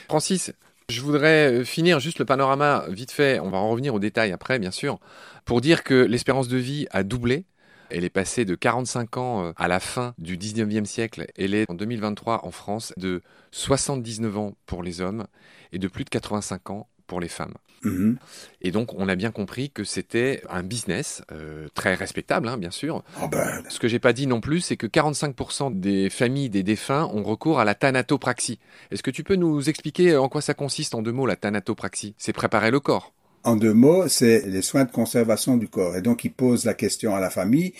Francis, 0.08 0.52
je 0.88 1.02
voudrais 1.02 1.52
euh, 1.52 1.64
finir 1.64 2.00
juste 2.00 2.18
le 2.18 2.24
panorama 2.24 2.84
vite 2.88 3.12
fait, 3.12 3.40
on 3.40 3.50
va 3.50 3.58
en 3.58 3.68
revenir 3.68 3.94
aux 3.94 3.98
détails 3.98 4.32
après 4.32 4.58
bien 4.58 4.70
sûr, 4.70 4.98
pour 5.44 5.60
dire 5.60 5.84
que 5.84 5.94
l'espérance 5.94 6.48
de 6.48 6.56
vie 6.56 6.86
a 6.90 7.02
doublé. 7.02 7.44
Elle 7.90 8.04
est 8.04 8.10
passée 8.10 8.44
de 8.44 8.54
45 8.54 9.16
ans 9.16 9.44
euh, 9.44 9.52
à 9.56 9.68
la 9.68 9.80
fin 9.80 10.14
du 10.18 10.38
19e 10.38 10.86
siècle. 10.86 11.26
Elle 11.36 11.54
est 11.54 11.70
en 11.70 11.74
2023 11.74 12.44
en 12.44 12.50
France 12.50 12.92
de 12.96 13.22
79 13.50 14.38
ans 14.38 14.54
pour 14.66 14.82
les 14.82 15.00
hommes 15.00 15.26
et 15.72 15.78
de 15.78 15.88
plus 15.88 16.04
de 16.04 16.10
85 16.10 16.70
ans 16.70 16.88
pour 17.08 17.18
les 17.18 17.28
femmes. 17.28 17.54
Mhm. 17.82 18.18
Et 18.62 18.70
donc, 18.70 18.94
on 18.94 19.08
a 19.08 19.16
bien 19.16 19.30
compris 19.30 19.70
que 19.70 19.84
c'était 19.84 20.42
un 20.50 20.62
business 20.62 21.22
euh, 21.32 21.68
très 21.74 21.94
respectable, 21.94 22.48
hein, 22.48 22.56
bien 22.56 22.70
sûr. 22.70 23.02
Oh 23.22 23.28
ben. 23.28 23.62
Ce 23.68 23.78
que 23.78 23.88
j'ai 23.88 23.98
pas 23.98 24.12
dit 24.12 24.26
non 24.26 24.40
plus, 24.40 24.60
c'est 24.60 24.76
que 24.76 24.86
45% 24.86 25.78
des 25.78 26.10
familles 26.10 26.50
des 26.50 26.62
défunts 26.62 27.08
ont 27.12 27.22
recours 27.22 27.60
à 27.60 27.64
la 27.64 27.74
thanatopraxie. 27.74 28.58
Est-ce 28.90 29.02
que 29.02 29.10
tu 29.10 29.24
peux 29.24 29.36
nous 29.36 29.68
expliquer 29.68 30.16
en 30.16 30.28
quoi 30.28 30.40
ça 30.40 30.54
consiste 30.54 30.94
en 30.94 31.02
deux 31.02 31.12
mots, 31.12 31.26
la 31.26 31.36
thanatopraxie? 31.36 32.14
C'est 32.18 32.32
préparer 32.32 32.70
le 32.70 32.80
corps. 32.80 33.12
En 33.44 33.54
deux 33.54 33.72
mots, 33.72 34.08
c'est 34.08 34.44
les 34.46 34.62
soins 34.62 34.84
de 34.84 34.90
conservation 34.90 35.56
du 35.56 35.68
corps. 35.68 35.96
Et 35.96 36.02
donc, 36.02 36.24
il 36.24 36.32
pose 36.32 36.64
la 36.64 36.74
question 36.74 37.14
à 37.14 37.20
la 37.20 37.30
famille, 37.30 37.72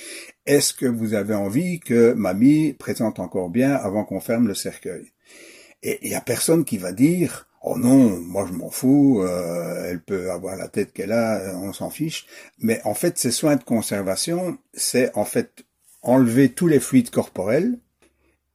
est-ce 0.47 0.73
que 0.73 0.87
vous 0.87 1.15
avez 1.15 1.35
envie 1.35 1.81
que 1.81 2.13
mamie 2.13 2.73
présente 2.73 3.19
encore 3.19 3.51
bien 3.51 3.75
avant 3.75 4.05
qu'on 4.05 4.21
ferme 4.21 4.47
le 4.47 4.55
cercueil? 4.55 5.13
Et 5.83 5.99
il 6.03 6.11
y 6.11 6.15
a 6.15 6.21
personne 6.21 6.65
qui 6.65 6.79
va 6.79 6.93
dire, 6.93 7.48
Oh 7.63 7.77
non, 7.77 8.21
moi 8.21 8.47
je 8.49 8.53
m'en 8.53 8.71
fous, 8.71 9.21
euh, 9.23 9.91
elle 9.91 10.01
peut 10.01 10.31
avoir 10.31 10.57
la 10.57 10.69
tête 10.69 10.93
qu'elle 10.93 11.13
a, 11.13 11.39
euh, 11.41 11.55
on 11.57 11.73
s'en 11.73 11.91
fiche. 11.91 12.27
Mais 12.59 12.81
en 12.85 12.95
fait, 12.95 13.19
ces 13.19 13.33
soins 13.33 13.57
de 13.57 13.65
conservation, 13.65 14.59
c'est 14.75 15.11
en 15.17 15.25
fait 15.25 15.65
enlever 16.03 16.51
tous 16.51 16.69
les 16.69 16.79
fluides 16.79 17.11
corporels 17.11 17.79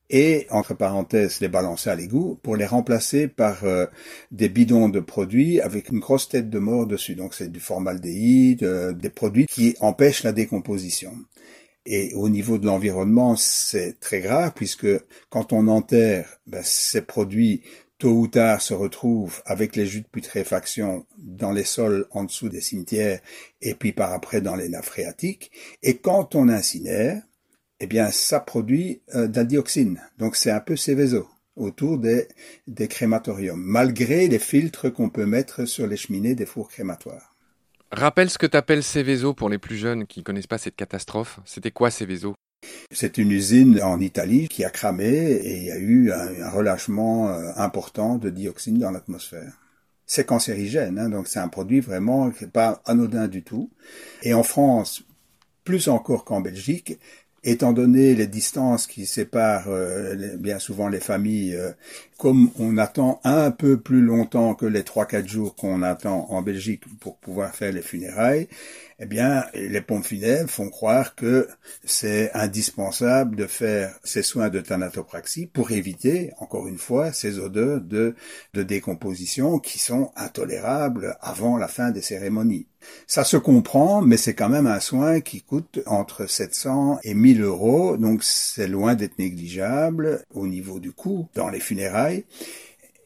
et, 0.10 0.48
entre 0.52 0.74
parenthèses, 0.74 1.42
les 1.42 1.50
balancer 1.50 1.90
à 1.90 1.96
l'égout 1.96 2.40
pour 2.44 2.56
les 2.56 2.66
remplacer 2.66 3.28
par 3.28 3.66
euh, 3.66 3.88
des 4.32 4.48
bidons 4.48 4.88
de 4.88 5.02
produits 5.02 5.60
avec 5.60 5.90
une 5.90 6.00
grosse 6.00 6.30
tête 6.30 6.50
de 6.50 6.60
mort 6.60 6.88
dessus. 6.88 7.16
Donc 7.16 7.34
c'est 7.34 7.52
du 7.52 7.60
formaldéhyde, 7.60 8.64
des 8.98 9.10
produits 9.10 9.48
qui 9.48 9.76
empêchent 9.82 10.24
la 10.24 10.32
décomposition. 10.32 11.14
Et 11.86 12.14
au 12.16 12.30
niveau 12.30 12.58
de 12.58 12.66
l'environnement, 12.66 13.36
c'est 13.36 14.00
très 14.00 14.22
grave 14.22 14.54
puisque 14.56 14.88
quand 15.30 15.52
on 15.52 15.68
enterre, 15.68 16.40
ben, 16.48 16.62
ces 16.64 17.02
produits 17.02 17.64
tôt 18.04 18.12
ou 18.12 18.28
tard 18.28 18.62
se 18.62 18.74
retrouvent 18.74 19.42
avec 19.46 19.78
les 19.78 19.86
jus 19.86 20.02
de 20.02 20.08
putréfaction 20.08 21.06
dans 21.18 21.54
les 21.54 21.64
sols 21.64 22.06
en 22.12 22.26
dessous 22.26 22.50
des 22.50 22.60
cimetières 22.60 23.22
et 23.62 23.76
puis 23.76 23.94
par 23.94 24.12
après 24.12 24.42
dans 24.42 24.58
les 24.58 24.68
nappes 24.68 24.84
phréatiques. 24.84 25.52
Et 25.84 25.96
quand 26.00 26.36
on 26.36 26.50
incinère, 26.50 27.22
eh 27.80 27.88
bien, 27.88 28.12
ça 28.12 28.42
produit 28.42 29.02
euh, 29.16 29.28
de 29.28 29.38
la 29.38 29.46
dioxine. 29.46 30.02
Donc 30.18 30.36
c'est 30.36 30.52
un 30.52 30.60
peu 30.60 30.76
Céveso 30.76 31.30
autour 31.56 31.98
des, 31.98 32.28
des 32.68 32.90
crématoriums, 32.90 33.64
malgré 33.64 34.28
les 34.28 34.40
filtres 34.40 34.92
qu'on 34.92 35.10
peut 35.10 35.26
mettre 35.26 35.64
sur 35.64 35.88
les 35.88 35.96
cheminées 35.96 36.36
des 36.36 36.46
fours 36.46 36.68
crématoires. 36.68 37.34
Rappelle 37.90 38.30
ce 38.30 38.38
que 38.38 38.48
tu 38.48 38.58
appelles 38.58 38.84
Céveso 38.84 39.34
pour 39.34 39.48
les 39.48 39.60
plus 39.60 39.78
jeunes 39.78 40.08
qui 40.08 40.20
ne 40.20 40.26
connaissent 40.26 40.46
pas 40.46 40.58
cette 40.58 40.76
catastrophe. 40.76 41.40
C'était 41.46 41.72
quoi 41.72 41.90
Céveso? 41.90 42.36
C'est 42.92 43.18
une 43.18 43.32
usine 43.32 43.82
en 43.82 44.00
Italie 44.00 44.48
qui 44.48 44.64
a 44.64 44.70
cramé 44.70 45.08
et 45.08 45.58
il 45.58 45.64
y 45.64 45.72
a 45.72 45.78
eu 45.78 46.12
un, 46.12 46.50
relâchement 46.50 47.30
euh, 47.30 47.52
important 47.56 48.18
de 48.18 48.30
dioxine 48.30 48.78
dans 48.78 48.92
l'atmosphère. 48.92 49.54
C'est 50.06 50.26
cancérigène, 50.26 51.00
hein, 51.00 51.10
donc 51.10 51.28
c'est 51.28 51.40
un 51.40 51.48
produit 51.48 51.80
vraiment 51.80 52.30
qui 52.30 52.44
n'est 52.44 52.50
pas 52.50 52.82
anodin 52.86 53.28
du 53.28 53.44
tout. 53.44 53.70
Et 54.22 54.34
en 54.34 54.44
France, 54.44 55.04
plus 55.64 55.88
encore 55.88 56.26
qu'en 56.26 56.42
Belgique, 56.42 57.00
étant 57.44 57.74
donné 57.74 58.16
les 58.16 58.28
distances 58.28 58.88
qui 58.88 59.06
séparent 59.06 59.68
euh, 59.68 60.38
bien 60.38 60.60
souvent 60.60 60.88
les 60.88 61.00
familles, 61.00 61.56
euh, 61.56 61.72
comme 62.18 62.50
on 62.58 62.78
attend 62.78 63.20
un 63.24 63.52
peu 63.52 63.78
plus 63.78 64.02
longtemps 64.02 64.56
que 64.56 64.66
les 64.66 64.84
trois 64.84 65.06
quatre 65.06 65.28
jours 65.28 65.56
qu'on 65.56 65.82
attend 65.82 66.28
en 66.30 66.42
Belgique 66.42 66.84
pour 67.00 67.18
pouvoir 67.18 67.54
faire 67.54 67.74
les 67.74 67.82
funérailles, 67.82 68.48
eh 69.00 69.06
bien, 69.06 69.46
les 69.54 69.82
pompes 69.82 70.06
funèbres 70.06 70.50
font 70.50 70.70
croire 70.70 71.16
que 71.16 71.48
c'est 71.84 72.32
indispensable 72.34 73.36
de 73.36 73.48
faire 73.48 73.98
ces 74.04 74.24
soins 74.24 74.50
de 74.50 74.62
thanatopraxie 74.62 75.48
pour 75.48 75.72
éviter, 75.72 76.32
encore 76.40 76.68
une 76.68 76.78
fois, 76.78 77.12
ces 77.12 77.40
odeurs 77.40 77.82
de, 77.82 78.16
de 78.54 78.64
décomposition 78.64 79.60
qui 79.60 79.80
sont 79.80 80.12
intolérables 80.16 81.18
avant 81.22 81.58
la 81.58 81.68
fin 81.68 81.92
des 81.92 82.02
cérémonies. 82.02 82.68
Ça 83.08 83.24
se 83.24 83.38
comprend, 83.38 84.02
mais 84.02 84.18
c'est 84.18 84.34
quand 84.34 84.50
même 84.50 84.68
un 84.68 84.80
soin 84.80 85.22
qui 85.22 85.42
coûte 85.42 85.80
entre 85.86 86.28
700 86.28 87.00
et 87.04 87.14
1000 87.14 87.42
euros, 87.42 87.98
donc 87.98 88.24
c'est 88.24 88.68
loin 88.68 88.96
d'être 88.96 89.18
négligeable 89.20 90.24
au 90.34 90.48
niveau 90.48 90.80
du 90.80 90.92
coût 90.92 91.28
dans 91.34 91.50
les 91.50 91.60
funérailles. 91.60 92.26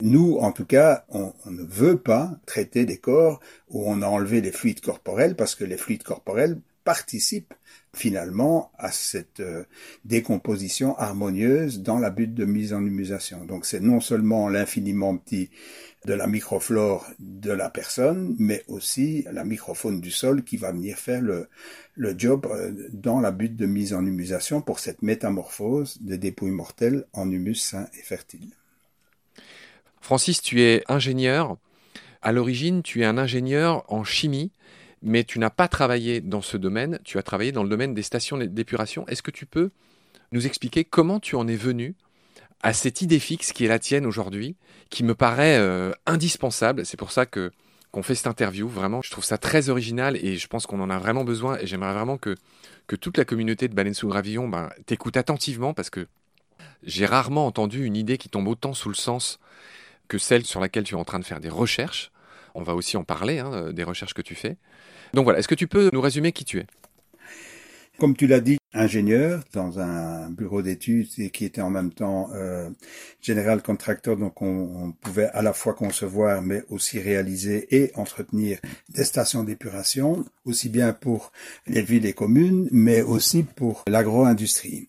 Nous, 0.02 0.38
en 0.38 0.52
tout 0.52 0.66
cas, 0.66 1.06
on, 1.10 1.34
ne 1.48 1.64
veut 1.64 1.98
pas 1.98 2.40
traiter 2.46 2.86
des 2.86 2.98
corps 2.98 3.40
où 3.70 3.84
on 3.86 4.02
a 4.02 4.08
enlevé 4.08 4.42
les 4.42 4.52
fluides 4.52 4.82
corporels 4.82 5.36
parce 5.36 5.56
que 5.56 5.64
les 5.64 5.78
fluides 5.78 6.04
corporels 6.04 6.60
participent 6.84 7.54
finalement 7.94 8.72
à 8.78 8.92
cette 8.92 9.40
euh, 9.40 9.64
décomposition 10.06 10.96
harmonieuse 10.98 11.82
dans 11.82 12.00
la 12.00 12.12
butte 12.12 12.34
de 12.34 12.46
mise 12.46 12.74
en 12.74 12.86
humusation. 12.86 13.44
Donc 13.44 13.66
c'est 13.66 13.82
non 13.82 14.00
seulement 14.00 14.48
l'infiniment 14.48 15.18
petit 15.18 15.50
de 16.06 16.14
la 16.14 16.28
microflore 16.28 17.08
de 17.20 17.52
la 17.52 17.70
personne, 17.70 18.36
mais 18.40 18.64
aussi 18.68 19.26
la 19.32 19.44
microfaune 19.44 20.00
du 20.00 20.12
sol 20.12 20.44
qui 20.44 20.58
va 20.58 20.72
venir 20.72 20.98
faire 20.98 21.22
le, 21.22 21.50
job 22.18 22.48
euh, 22.50 22.72
dans 22.94 23.20
la 23.20 23.32
butte 23.32 23.58
de 23.58 23.66
mise 23.66 23.94
en 23.94 24.06
humusation 24.06 24.62
pour 24.62 24.80
cette 24.80 25.02
métamorphose 25.02 25.98
des 26.02 26.18
dépouilles 26.18 26.52
mortelles 26.52 27.06
en 27.14 27.30
humus 27.30 27.56
sain 27.56 27.88
et 28.00 28.04
fertile. 28.04 28.54
Francis, 30.08 30.42
tu 30.42 30.62
es 30.62 30.86
ingénieur. 30.88 31.58
À 32.22 32.32
l'origine, 32.32 32.82
tu 32.82 33.02
es 33.02 33.06
un 33.06 33.18
ingénieur 33.18 33.84
en 33.92 34.06
chimie, 34.06 34.54
mais 35.02 35.26
tu 35.26 35.38
n'as 35.38 35.50
pas 35.50 35.68
travaillé 35.68 36.22
dans 36.22 36.42
ce 36.42 36.56
domaine, 36.56 36.98
tu 37.04 37.18
as 37.18 37.24
travaillé 37.24 37.52
dans 37.52 37.62
le 37.62 37.68
domaine 37.68 37.94
des 37.94 38.04
stations 38.04 38.38
d'épuration. 38.38 39.06
Est-ce 39.10 39.22
que 39.22 39.32
tu 39.32 39.46
peux 39.46 39.70
nous 40.32 40.46
expliquer 40.48 40.86
comment 40.86 41.20
tu 41.20 41.36
en 41.36 41.46
es 41.50 41.58
venu 41.58 41.94
à 42.64 42.72
cette 42.72 43.02
idée 43.02 43.20
fixe 43.20 43.52
qui 43.52 43.66
est 43.66 43.68
la 43.68 43.80
tienne 43.80 44.06
aujourd'hui, 44.06 44.56
qui 44.90 45.04
me 45.04 45.14
paraît 45.14 45.58
euh, 45.58 45.92
indispensable? 46.06 46.86
C'est 46.86 46.96
pour 46.96 47.12
ça 47.12 47.26
que 47.26 47.52
qu'on 47.92 48.02
fait 48.02 48.16
cette 48.16 48.28
interview. 48.28 48.70
Vraiment, 48.70 49.02
je 49.02 49.12
trouve 49.12 49.26
ça 49.26 49.38
très 49.38 49.68
original 49.68 50.16
et 50.16 50.38
je 50.38 50.48
pense 50.48 50.66
qu'on 50.68 50.80
en 50.80 50.90
a 50.90 51.00
vraiment 51.00 51.26
besoin. 51.26 51.58
Et 51.58 51.68
j'aimerais 51.68 51.94
vraiment 51.94 52.18
que 52.18 52.38
toute 52.96 53.18
la 53.18 53.26
communauté 53.26 53.68
de 53.68 53.76
Baleine 53.76 53.94
sous 53.94 54.08
Gravillon 54.08 54.48
ben, 54.48 54.70
t'écoute 54.86 55.18
attentivement 55.18 55.74
parce 55.74 55.90
que 55.90 56.08
j'ai 56.84 57.06
rarement 57.06 57.46
entendu 57.46 57.84
une 57.84 57.98
idée 57.98 58.18
qui 58.18 58.30
tombe 58.30 58.48
autant 58.48 58.74
sous 58.74 58.88
le 58.88 58.96
sens 58.96 59.42
que 60.08 60.18
celle 60.18 60.46
sur 60.46 60.60
laquelle 60.60 60.84
tu 60.84 60.96
es 60.96 60.98
en 60.98 61.06
train 61.06 61.20
de 61.20 61.26
faire 61.26 61.40
des 61.40 61.50
recherches. 61.50 62.12
On 62.56 62.64
va 62.64 62.76
aussi 62.76 62.98
en 62.98 63.04
parler, 63.04 63.40
hein, 63.40 63.72
des 63.72 63.84
recherches 63.84 64.14
que 64.14 64.22
tu 64.22 64.36
fais. 64.36 64.58
Donc 65.14 65.26
voilà, 65.26 65.40
est-ce 65.40 65.48
que 65.48 65.56
tu 65.56 65.68
peux 65.68 65.90
nous 65.94 66.02
résumer 66.02 66.32
qui 66.32 66.46
tu 66.46 66.60
es? 66.60 66.66
Comme 68.00 68.16
tu 68.16 68.28
l'as 68.28 68.42
dit, 68.42 68.60
ingénieur 68.74 69.44
dans 69.54 69.80
un 69.80 70.30
bureau 70.30 70.62
d'études 70.62 71.08
et 71.18 71.32
qui 71.32 71.46
était 71.46 71.62
en 71.62 71.72
même 71.72 71.92
temps 71.92 72.30
euh, 72.36 72.70
général 73.22 73.64
contracteur, 73.64 74.18
donc 74.18 74.42
on, 74.42 74.94
pouvait 75.02 75.30
à 75.34 75.42
la 75.42 75.52
fois 75.52 75.74
concevoir 75.74 76.44
mais 76.44 76.64
aussi 76.70 77.00
réaliser 77.00 77.68
et 77.76 77.92
entretenir 77.96 78.60
des 78.90 79.04
stations 79.04 79.44
d'épuration, 79.44 80.26
aussi 80.46 80.70
bien 80.70 80.94
pour 80.94 81.32
les 81.66 81.82
villes 81.82 82.06
et 82.06 82.14
communes, 82.14 82.68
mais 82.72 83.02
aussi 83.02 83.42
pour 83.42 83.84
l'agro-industrie. 83.88 84.88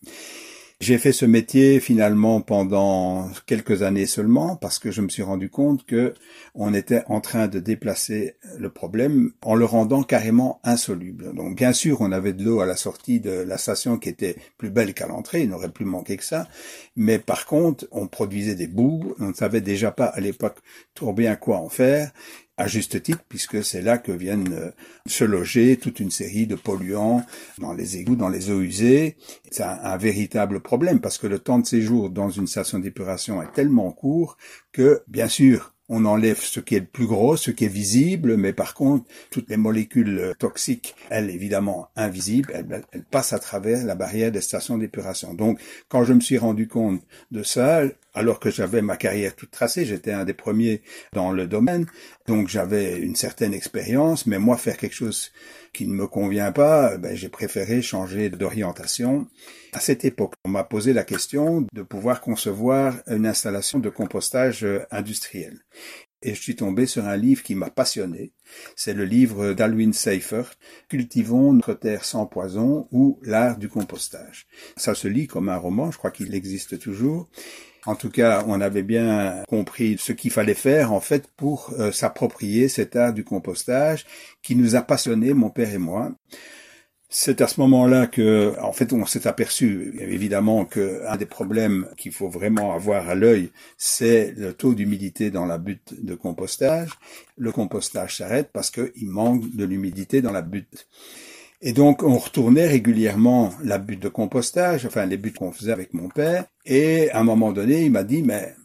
J'ai 0.81 0.97
fait 0.97 1.11
ce 1.11 1.25
métier 1.25 1.81
finalement 1.81 2.39
pendant 2.39 3.29
quelques 3.45 3.81
années 3.83 4.05
seulement 4.05 4.55
parce 4.55 4.79
que 4.79 4.91
je 4.91 5.01
me 5.01 5.09
suis 5.09 5.23
rendu 5.23 5.49
compte 5.49 5.85
que 5.85 6.13
on 6.55 6.73
était 6.73 7.03
en 7.07 7.19
train 7.19 7.49
de 7.49 7.59
déplacer 7.59 8.37
le 8.57 8.69
problème 8.69 9.33
en 9.41 9.55
le 9.55 9.65
rendant 9.65 10.03
carrément 10.03 10.61
insoluble. 10.63 11.33
Donc 11.35 11.57
bien 11.57 11.73
sûr, 11.73 11.99
on 11.99 12.13
avait 12.13 12.31
de 12.31 12.45
l'eau 12.45 12.61
à 12.61 12.65
la 12.65 12.77
sortie 12.77 13.19
de 13.19 13.29
la 13.29 13.57
station 13.57 13.97
qui 13.97 14.07
était 14.07 14.37
plus 14.57 14.69
belle 14.69 14.93
qu'à 14.93 15.07
l'entrée, 15.07 15.41
il 15.41 15.49
n'aurait 15.49 15.67
plus 15.67 15.83
manqué 15.83 16.15
que 16.15 16.23
ça, 16.23 16.47
mais 16.95 17.19
par 17.19 17.45
contre, 17.45 17.85
on 17.91 18.07
produisait 18.07 18.55
des 18.55 18.67
boues, 18.67 19.15
on 19.19 19.27
ne 19.27 19.33
savait 19.33 19.59
déjà 19.59 19.91
pas 19.91 20.05
à 20.05 20.21
l'époque 20.21 20.59
trop 20.95 21.11
bien 21.11 21.35
quoi 21.35 21.57
en 21.57 21.67
faire 21.67 22.13
à 22.59 22.67
juste 22.67 23.01
titre, 23.01 23.23
puisque 23.29 23.63
c'est 23.63 23.81
là 23.81 23.97
que 23.97 24.11
viennent 24.11 24.53
euh, 24.53 24.71
se 25.05 25.23
loger 25.23 25.77
toute 25.77 26.01
une 26.01 26.11
série 26.11 26.45
de 26.45 26.55
polluants 26.55 27.25
dans 27.57 27.73
les 27.73 27.97
égouts, 27.97 28.17
dans 28.17 28.27
les 28.27 28.51
eaux 28.51 28.59
usées. 28.59 29.15
C'est 29.49 29.63
un, 29.63 29.97
véritable 29.97 30.59
problème, 30.59 30.99
parce 30.99 31.17
que 31.17 31.25
le 31.25 31.39
temps 31.39 31.59
de 31.59 31.65
séjour 31.65 32.09
dans 32.09 32.29
une 32.29 32.47
station 32.47 32.79
d'épuration 32.79 33.41
est 33.41 33.53
tellement 33.53 33.91
court 33.91 34.37
que, 34.73 35.01
bien 35.07 35.29
sûr, 35.29 35.73
on 35.87 36.05
enlève 36.05 36.39
ce 36.39 36.59
qui 36.59 36.75
est 36.75 36.81
le 36.81 36.85
plus 36.85 37.07
gros, 37.07 37.37
ce 37.37 37.49
qui 37.49 37.63
est 37.63 37.69
visible, 37.69 38.35
mais 38.35 38.51
par 38.51 38.73
contre, 38.73 39.05
toutes 39.31 39.49
les 39.49 39.57
molécules 39.57 40.33
toxiques, 40.37 40.95
elles, 41.09 41.29
évidemment, 41.29 41.87
invisibles, 41.95 42.53
elles 42.53 43.03
passent 43.09 43.33
à 43.33 43.39
travers 43.39 43.85
la 43.85 43.95
barrière 43.95 44.31
des 44.31 44.41
stations 44.41 44.77
d'épuration. 44.77 45.33
Donc, 45.33 45.59
quand 45.87 46.03
je 46.03 46.13
me 46.13 46.19
suis 46.19 46.37
rendu 46.37 46.67
compte 46.67 47.01
de 47.31 47.41
ça, 47.41 47.83
alors 48.13 48.39
que 48.39 48.49
j'avais 48.49 48.81
ma 48.81 48.97
carrière 48.97 49.35
toute 49.35 49.51
tracée, 49.51 49.85
j'étais 49.85 50.11
un 50.11 50.25
des 50.25 50.33
premiers 50.33 50.81
dans 51.13 51.31
le 51.31 51.47
domaine, 51.47 51.85
donc 52.27 52.47
j'avais 52.47 52.99
une 52.99 53.15
certaine 53.15 53.53
expérience, 53.53 54.25
mais 54.25 54.39
moi, 54.39 54.57
faire 54.57 54.77
quelque 54.77 54.95
chose 54.95 55.31
qui 55.73 55.87
ne 55.87 55.93
me 55.93 56.07
convient 56.07 56.51
pas, 56.51 56.97
ben, 56.97 57.15
j'ai 57.15 57.29
préféré 57.29 57.81
changer 57.81 58.29
d'orientation. 58.29 59.27
À 59.73 59.79
cette 59.79 60.05
époque, 60.05 60.33
on 60.45 60.49
m'a 60.49 60.63
posé 60.63 60.93
la 60.93 61.03
question 61.03 61.67
de 61.73 61.81
pouvoir 61.83 62.21
concevoir 62.21 62.95
une 63.07 63.27
installation 63.27 63.79
de 63.79 63.89
compostage 63.89 64.65
industriel. 64.91 65.59
Et 66.21 66.35
je 66.35 66.41
suis 66.41 66.55
tombé 66.55 66.85
sur 66.85 67.05
un 67.05 67.15
livre 67.15 67.43
qui 67.43 67.55
m'a 67.55 67.69
passionné. 67.69 68.33
C'est 68.75 68.93
le 68.93 69.05
livre 69.05 69.53
d'Alwin 69.53 69.93
Seifert, 69.93 70.51
Cultivons 70.89 71.53
notre 71.53 71.73
terre 71.73 72.03
sans 72.03 72.25
poison 72.25 72.89
ou 72.91 73.19
l'art 73.23 73.57
du 73.57 73.69
compostage. 73.69 74.45
Ça 74.75 74.95
se 74.95 75.07
lit 75.07 75.27
comme 75.27 75.47
un 75.47 75.55
roman, 75.55 75.91
je 75.91 75.97
crois 75.97 76.11
qu'il 76.11 76.35
existe 76.35 76.77
toujours. 76.77 77.29
En 77.85 77.95
tout 77.95 78.09
cas, 78.09 78.43
on 78.47 78.59
avait 78.61 78.83
bien 78.83 79.43
compris 79.47 79.97
ce 79.99 80.11
qu'il 80.11 80.31
fallait 80.31 80.53
faire 80.53 80.91
en 80.91 80.99
fait 80.99 81.27
pour 81.37 81.73
euh, 81.79 81.91
s'approprier 81.91 82.67
cet 82.67 82.95
art 82.95 83.13
du 83.13 83.23
compostage 83.23 84.05
qui 84.41 84.55
nous 84.55 84.75
a 84.75 84.81
passionnés, 84.81 85.33
mon 85.33 85.49
père 85.49 85.73
et 85.73 85.77
moi. 85.77 86.11
C'est 87.11 87.41
à 87.41 87.47
ce 87.47 87.59
moment-là 87.61 88.05
que, 88.05 88.55
en 88.61 88.71
fait, 88.71 88.93
on 88.93 89.03
s'est 89.07 89.25
aperçu, 89.25 89.95
évidemment, 89.99 90.65
que 90.65 91.01
un 91.07 91.17
des 91.17 91.25
problèmes 91.25 91.87
qu'il 91.97 92.11
faut 92.11 92.29
vraiment 92.29 92.71
avoir 92.75 93.09
à 93.09 93.15
l'œil, 93.15 93.49
c'est 93.77 94.31
le 94.37 94.53
taux 94.53 94.75
d'humidité 94.75 95.31
dans 95.31 95.45
la 95.47 95.57
butte 95.57 95.95
de 96.03 96.13
compostage. 96.13 96.89
Le 97.35 97.51
compostage 97.51 98.17
s'arrête 98.17 98.51
parce 98.53 98.69
qu'il 98.69 99.07
manque 99.07 99.55
de 99.55 99.65
l'humidité 99.65 100.21
dans 100.21 100.31
la 100.31 100.43
butte. 100.43 100.87
Et 101.61 101.73
donc, 101.73 102.03
on 102.03 102.17
retournait 102.17 102.67
régulièrement 102.67 103.53
la 103.63 103.77
butte 103.77 104.01
de 104.01 104.09
compostage, 104.09 104.85
enfin, 104.85 105.05
les 105.05 105.17
buttes 105.17 105.37
qu'on 105.37 105.51
faisait 105.51 105.73
avec 105.73 105.93
mon 105.93 106.07
père. 106.07 106.45
Et 106.65 107.11
à 107.11 107.19
un 107.19 107.23
moment 107.23 107.51
donné, 107.51 107.83
il 107.83 107.91
m'a 107.91 108.03
dit, 108.03 108.21
mais 108.21 108.55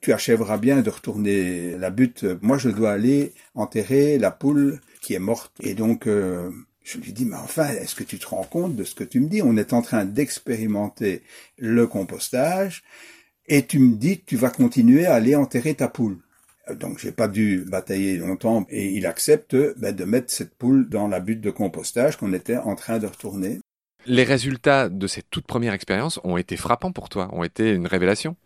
tu 0.00 0.12
achèveras 0.12 0.58
bien 0.58 0.80
de 0.80 0.90
retourner 0.90 1.76
la 1.76 1.90
butte. 1.90 2.24
Moi, 2.40 2.56
je 2.56 2.70
dois 2.70 2.92
aller 2.92 3.32
enterrer 3.54 4.16
la 4.18 4.30
poule 4.30 4.80
qui 5.00 5.14
est 5.14 5.18
morte. 5.18 5.52
Et 5.60 5.74
donc, 5.74 6.06
euh, 6.06 6.50
je 6.84 6.98
lui 6.98 7.12
dis, 7.12 7.24
mais 7.24 7.36
enfin, 7.36 7.68
est-ce 7.68 7.94
que 7.94 8.04
tu 8.04 8.18
te 8.18 8.26
rends 8.28 8.44
compte 8.44 8.76
de 8.76 8.84
ce 8.84 8.94
que 8.94 9.04
tu 9.04 9.20
me 9.20 9.28
dis? 9.28 9.42
On 9.42 9.56
est 9.56 9.72
en 9.72 9.82
train 9.82 10.04
d'expérimenter 10.04 11.22
le 11.58 11.86
compostage 11.86 12.84
et 13.46 13.66
tu 13.66 13.80
me 13.80 13.96
dis 13.96 14.22
tu 14.24 14.36
vas 14.36 14.50
continuer 14.50 15.06
à 15.06 15.14
aller 15.14 15.34
enterrer 15.34 15.74
ta 15.74 15.88
poule. 15.88 16.18
Donc 16.74 16.98
j'ai 16.98 17.12
pas 17.12 17.28
dû 17.28 17.64
batailler 17.66 18.16
longtemps 18.16 18.66
et 18.68 18.90
il 18.90 19.06
accepte 19.06 19.56
ben, 19.78 19.94
de 19.94 20.04
mettre 20.04 20.32
cette 20.32 20.54
poule 20.54 20.88
dans 20.88 21.08
la 21.08 21.20
butte 21.20 21.40
de 21.40 21.50
compostage 21.50 22.16
qu'on 22.16 22.32
était 22.32 22.56
en 22.56 22.74
train 22.74 22.98
de 22.98 23.06
retourner. 23.06 23.60
Les 24.06 24.24
résultats 24.24 24.88
de 24.88 25.06
cette 25.06 25.28
toute 25.30 25.46
première 25.46 25.74
expérience 25.74 26.20
ont 26.24 26.36
été 26.36 26.56
frappants 26.56 26.92
pour 26.92 27.08
toi, 27.08 27.28
ont 27.32 27.44
été 27.44 27.70
une 27.72 27.86
révélation 27.86 28.36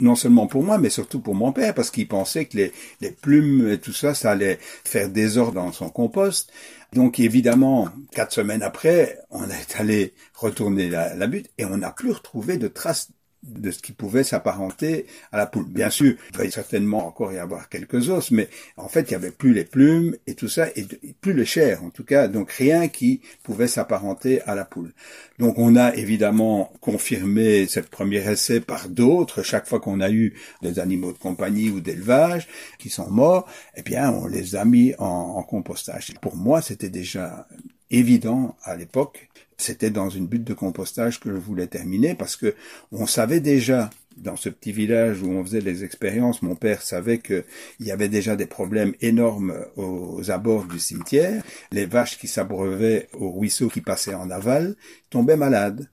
non 0.00 0.14
seulement 0.14 0.46
pour 0.46 0.62
moi, 0.62 0.78
mais 0.78 0.90
surtout 0.90 1.20
pour 1.20 1.34
mon 1.34 1.52
père, 1.52 1.74
parce 1.74 1.90
qu'il 1.90 2.06
pensait 2.06 2.44
que 2.44 2.56
les, 2.56 2.72
les, 3.00 3.10
plumes 3.10 3.68
et 3.68 3.78
tout 3.78 3.92
ça, 3.92 4.14
ça 4.14 4.30
allait 4.30 4.58
faire 4.60 5.08
désordre 5.08 5.54
dans 5.54 5.72
son 5.72 5.90
compost. 5.90 6.52
Donc 6.92 7.18
évidemment, 7.18 7.88
quatre 8.12 8.32
semaines 8.32 8.62
après, 8.62 9.18
on 9.30 9.48
est 9.50 9.76
allé 9.76 10.14
retourner 10.34 10.88
la, 10.88 11.14
la 11.14 11.26
butte 11.26 11.50
et 11.58 11.64
on 11.64 11.78
n'a 11.78 11.90
plus 11.90 12.12
retrouvé 12.12 12.58
de 12.58 12.68
traces 12.68 13.10
de 13.42 13.70
ce 13.70 13.78
qui 13.78 13.92
pouvait 13.92 14.24
s'apparenter 14.24 15.06
à 15.32 15.36
la 15.36 15.46
poule. 15.46 15.68
Bien 15.68 15.90
sûr, 15.90 16.14
il 16.32 16.36
va 16.36 16.50
certainement 16.50 17.06
encore 17.06 17.32
y 17.32 17.38
avoir 17.38 17.68
quelques 17.68 18.08
os, 18.08 18.30
mais 18.30 18.48
en 18.76 18.88
fait, 18.88 19.02
il 19.02 19.12
y 19.12 19.14
avait 19.14 19.30
plus 19.30 19.52
les 19.52 19.64
plumes 19.64 20.16
et 20.26 20.34
tout 20.34 20.48
ça, 20.48 20.68
et 20.76 20.86
plus 21.20 21.32
le 21.32 21.44
chair, 21.44 21.84
en 21.84 21.90
tout 21.90 22.04
cas, 22.04 22.28
donc 22.28 22.50
rien 22.50 22.88
qui 22.88 23.20
pouvait 23.42 23.68
s'apparenter 23.68 24.42
à 24.42 24.54
la 24.54 24.64
poule. 24.64 24.92
Donc 25.38 25.58
on 25.58 25.76
a 25.76 25.94
évidemment 25.94 26.72
confirmé 26.80 27.66
cette 27.66 27.88
première 27.88 28.28
essai 28.28 28.60
par 28.60 28.88
d'autres. 28.88 29.42
Chaque 29.42 29.66
fois 29.66 29.80
qu'on 29.80 30.00
a 30.00 30.10
eu 30.10 30.34
des 30.62 30.78
animaux 30.78 31.12
de 31.12 31.18
compagnie 31.18 31.70
ou 31.70 31.80
d'élevage 31.80 32.48
qui 32.78 32.90
sont 32.90 33.10
morts, 33.10 33.48
eh 33.76 33.82
bien, 33.82 34.10
on 34.10 34.26
les 34.26 34.56
a 34.56 34.64
mis 34.64 34.94
en 34.98 35.42
compostage. 35.42 36.12
Pour 36.20 36.36
moi, 36.36 36.60
c'était 36.60 36.90
déjà 36.90 37.46
évident 37.90 38.56
à 38.62 38.76
l'époque 38.76 39.28
c'était 39.58 39.90
dans 39.90 40.08
une 40.08 40.26
butte 40.26 40.44
de 40.44 40.54
compostage 40.54 41.20
que 41.20 41.30
je 41.30 41.36
voulais 41.36 41.66
terminer 41.66 42.14
parce 42.14 42.36
que 42.36 42.54
on 42.92 43.06
savait 43.06 43.40
déjà 43.40 43.90
dans 44.16 44.36
ce 44.36 44.48
petit 44.48 44.72
village 44.72 45.22
où 45.22 45.30
on 45.30 45.44
faisait 45.44 45.60
les 45.60 45.84
expériences, 45.84 46.42
mon 46.42 46.54
père 46.54 46.82
savait 46.82 47.18
qu'il 47.18 47.44
y 47.80 47.92
avait 47.92 48.08
déjà 48.08 48.36
des 48.36 48.46
problèmes 48.46 48.94
énormes 49.00 49.54
aux 49.76 50.30
abords 50.30 50.64
du 50.64 50.80
cimetière. 50.80 51.42
Les 51.70 51.86
vaches 51.86 52.18
qui 52.18 52.26
s'abreuvaient 52.26 53.08
au 53.12 53.30
ruisseau 53.30 53.68
qui 53.68 53.80
passait 53.80 54.14
en 54.14 54.30
aval 54.30 54.74
tombaient 55.10 55.36
malades. 55.36 55.88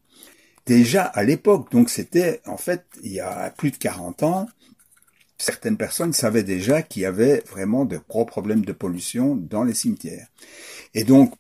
Déjà 0.66 1.04
à 1.04 1.24
l'époque, 1.24 1.72
donc 1.72 1.90
c'était 1.90 2.42
en 2.46 2.58
fait 2.58 2.84
il 3.04 3.12
y 3.12 3.20
a 3.20 3.52
plus 3.52 3.72
de 3.72 3.78
40 3.78 4.24
ans, 4.24 4.48
certaines 5.38 5.78
personnes 5.78 6.14
savaient 6.14 6.44
déjà 6.44 6.82
qu'il 6.82 7.04
y 7.04 7.06
avait 7.06 7.44
vraiment 7.48 7.86
de 7.86 8.00
gros 8.10 8.25
problèmes 8.25 8.66
de 8.66 8.74
pollution 8.74 9.36
dans 9.36 9.64
les 9.64 9.75
cimetières. 9.75 10.28
Et 10.96 11.04
donc 11.04 11.36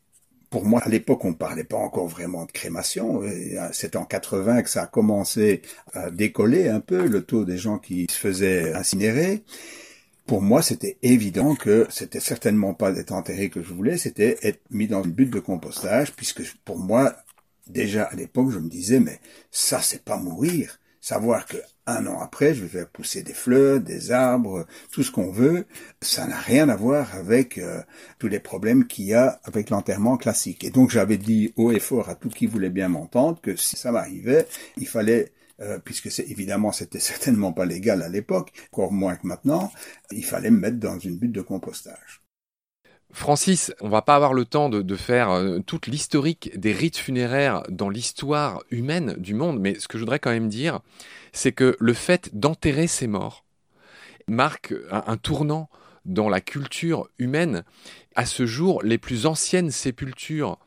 pour 0.55 0.63
moi, 0.63 0.79
à 0.85 0.87
l'époque, 0.87 1.25
on 1.25 1.33
parlait 1.33 1.65
pas 1.65 1.75
encore 1.75 2.07
vraiment 2.07 2.45
de 2.45 2.51
crémation. 2.53 3.21
Euh, 3.23 3.67
c'est 3.73 3.97
en 3.97 4.05
80 4.05 4.61
que 4.61 4.69
ça 4.69 4.83
a 4.83 4.87
commencé 4.87 5.61
à 5.91 6.09
décoller 6.09 6.69
un 6.69 6.79
peu 6.79 7.07
le 7.07 7.23
taux 7.23 7.43
des 7.43 7.57
gens 7.57 7.77
qui 7.77 8.07
se 8.09 8.17
faisaient 8.17 8.73
incinérer. 8.73 9.43
Pour 10.25 10.41
moi, 10.41 10.61
c'était 10.61 10.97
évident 11.01 11.55
que 11.55 11.87
c'était 11.89 12.21
certainement 12.21 12.73
pas 12.73 12.93
d'être 12.93 13.11
enterré 13.11 13.49
que 13.49 13.61
je 13.61 13.73
voulais, 13.73 13.97
c'était 13.97 14.37
être 14.43 14.61
mis 14.69 14.87
dans 14.87 15.03
une 15.03 15.11
butte 15.11 15.31
de 15.31 15.41
compostage, 15.41 16.13
puisque 16.13 16.41
pour 16.63 16.79
moi, 16.79 17.13
déjà 17.67 18.03
à 18.03 18.15
l'époque, 18.15 18.51
je 18.51 18.59
me 18.59 18.69
disais, 18.69 19.01
mais 19.01 19.19
ça, 19.51 19.81
c'est 19.81 20.05
pas 20.05 20.15
mourir. 20.15 20.79
Savoir 21.05 21.45
que 21.45 21.57
un 21.85 22.07
an 22.07 22.19
après, 22.19 22.55
je 22.55 22.63
vais 22.63 22.79
faire 22.79 22.89
pousser 22.89 23.21
des 23.21 23.35
fleurs, 23.35 23.79
des 23.79 24.11
arbres, 24.11 24.65
tout 24.91 25.03
ce 25.03 25.11
qu'on 25.11 25.29
veut, 25.29 25.67
ça 26.01 26.25
n'a 26.25 26.39
rien 26.39 26.67
à 26.67 26.75
voir 26.75 27.13
avec 27.13 27.59
euh, 27.59 27.79
tous 28.17 28.27
les 28.27 28.39
problèmes 28.39 28.87
qu'il 28.87 29.05
y 29.05 29.13
a 29.13 29.39
avec 29.43 29.69
l'enterrement 29.69 30.17
classique. 30.17 30.63
Et 30.63 30.71
donc 30.71 30.89
j'avais 30.89 31.17
dit 31.17 31.53
haut 31.57 31.71
et 31.71 31.79
fort 31.79 32.09
à 32.09 32.15
tout 32.15 32.29
qui 32.29 32.47
voulait 32.47 32.71
bien 32.71 32.87
m'entendre 32.87 33.39
que 33.39 33.55
si 33.55 33.75
ça 33.75 33.91
m'arrivait, 33.91 34.47
il 34.77 34.87
fallait 34.87 35.31
euh, 35.61 35.77
puisque 35.77 36.09
c'est 36.09 36.27
évidemment 36.27 36.71
c'était 36.71 36.99
certainement 37.11 37.53
pas 37.53 37.65
légal 37.65 38.01
à 38.01 38.09
l'époque, 38.09 38.51
encore 38.71 38.91
moins 38.91 39.15
que 39.15 39.27
maintenant, 39.27 39.71
il 40.09 40.25
fallait 40.25 40.49
me 40.49 40.59
mettre 40.59 40.79
dans 40.79 40.97
une 40.97 41.19
butte 41.19 41.33
de 41.33 41.41
compostage. 41.41 42.24
Francis, 43.15 43.73
on 43.79 43.87
va 43.87 44.01
pas 44.01 44.15
avoir 44.15 44.33
le 44.33 44.43
temps 44.43 44.67
de, 44.67 44.95
faire 44.97 45.31
euh, 45.31 45.59
toute 45.59 45.87
l'historique 45.87 46.51
des 46.59 46.73
rites 46.73 46.97
funéraires 46.97 47.63
dans 47.69 47.87
l'histoire 47.87 48.61
humaine 48.71 49.15
du 49.17 49.33
monde, 49.33 49.57
mais 49.57 49.79
ce 49.79 49.87
que 49.87 49.97
je 49.97 50.03
voudrais 50.03 50.19
quand 50.19 50.31
même 50.31 50.49
dire, 50.49 50.81
c'est 51.31 51.53
que 51.53 51.77
le 51.79 51.93
fait 51.93 52.37
d'enterrer 52.37 52.87
ses 52.87 53.07
morts 53.07 53.45
marque 54.27 54.73
un, 54.91 55.15
tournant 55.15 55.69
dans 56.03 56.27
la 56.27 56.41
culture 56.41 57.07
humaine. 57.17 57.63
À 58.15 58.25
ce 58.25 58.45
jour, 58.45 58.83
les 58.83 58.97
plus 58.97 59.25
anciennes 59.25 59.71
sépultures 59.71 60.59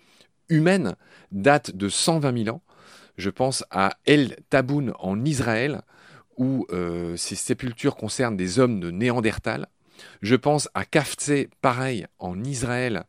humaines 0.48 0.96
datent 1.32 1.76
de 1.76 1.90
120 1.90 2.44
000 2.44 2.56
ans. 2.56 2.62
Je 3.18 3.28
pense 3.28 3.62
à 3.70 3.98
El 4.06 4.36
Taboun 4.48 4.94
en 5.00 5.22
Israël, 5.22 5.82
où 6.38 6.66
euh, 6.70 7.14
ces 7.16 7.36
sépultures 7.36 7.94
concernent 7.94 8.38
des 8.38 8.58
hommes 8.58 8.80
de 8.80 8.90
Néandertal. 8.90 9.68
Je 10.22 10.36
pense 10.36 10.68
à 10.74 10.84
Kaftsé, 10.84 11.48
pareil, 11.60 12.06
en 12.18 12.42
Israël. 12.44 13.04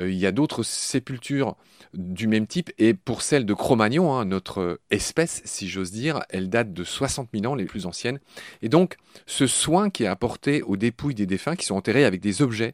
Euh, 0.00 0.10
il 0.10 0.18
y 0.18 0.26
a 0.26 0.32
d'autres 0.32 0.62
sépultures 0.62 1.56
du 1.94 2.26
même 2.26 2.46
type. 2.46 2.70
Et 2.78 2.94
pour 2.94 3.22
celle 3.22 3.46
de 3.46 3.54
Cro-Magnon, 3.54 4.12
hein, 4.14 4.24
notre 4.24 4.80
espèce, 4.90 5.42
si 5.44 5.68
j'ose 5.68 5.90
dire, 5.90 6.20
elle 6.28 6.48
date 6.48 6.72
de 6.72 6.84
60 6.84 7.30
000 7.32 7.52
ans, 7.52 7.54
les 7.54 7.64
plus 7.64 7.86
anciennes. 7.86 8.20
Et 8.62 8.68
donc, 8.68 8.96
ce 9.26 9.46
soin 9.46 9.90
qui 9.90 10.04
est 10.04 10.08
apporté 10.08 10.62
aux 10.62 10.76
dépouilles 10.76 11.14
des 11.14 11.26
défunts 11.26 11.56
qui 11.56 11.66
sont 11.66 11.76
enterrés 11.76 12.04
avec 12.04 12.20
des 12.20 12.42
objets 12.42 12.72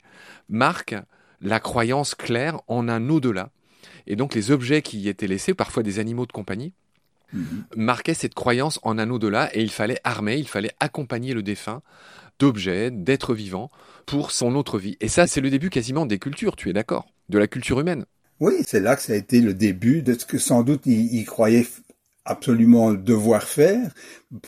marque 0.49 0.95
la 1.41 1.61
croyance 1.61 2.15
claire 2.15 2.61
en 2.69 2.89
un 2.89 3.09
au-delà. 3.09 3.51
Et 4.07 4.17
donc, 4.17 4.35
les 4.35 4.51
objets 4.51 4.83
qui 4.83 4.99
y 4.99 5.09
étaient 5.09 5.27
laissés, 5.27 5.55
parfois 5.55 5.83
des 5.83 5.99
animaux 5.99 6.27
de 6.27 6.33
compagnie, 6.33 6.73
mhm. 7.33 7.65
marquaient 7.77 8.15
cette 8.15 8.35
croyance 8.35 8.79
en 8.83 8.99
un 8.99 9.11
au-delà. 9.11 9.55
Et 9.57 9.63
il 9.63 9.71
fallait 9.71 10.01
armer, 10.05 10.37
il 10.37 10.49
fallait 10.49 10.73
accompagner 10.81 11.35
le 11.35 11.43
défunt 11.43 11.83
d'objets, 12.39 12.91
d'êtres 12.91 13.35
vivants 13.35 13.71
pour 14.07 14.31
son 14.31 14.55
autre 14.55 14.79
vie. 14.79 14.97
Et 15.01 15.09
ça, 15.09 15.27
c'est 15.27 15.41
le 15.41 15.51
début 15.51 15.71
quasiment 15.71 16.07
des 16.07 16.19
cultures, 16.19 16.57
tu 16.57 16.71
es 16.71 16.73
d'accord? 16.73 17.07
De 17.29 17.39
la 17.39 17.47
culture 17.47 17.81
humaine. 17.81 18.05
Oui, 18.41 18.55
c'est 18.67 18.81
là 18.81 18.97
que 18.97 19.03
ça 19.03 19.13
a 19.13 19.17
été 19.17 19.41
le 19.41 19.55
début 19.55 20.03
de 20.03 20.15
ce 20.15 20.27
que 20.27 20.39
sans 20.39 20.63
doute 20.63 20.83
il, 20.87 21.25
croyait 21.25 21.67
absolument 22.25 22.93
devoir 22.93 23.45
faire 23.45 23.93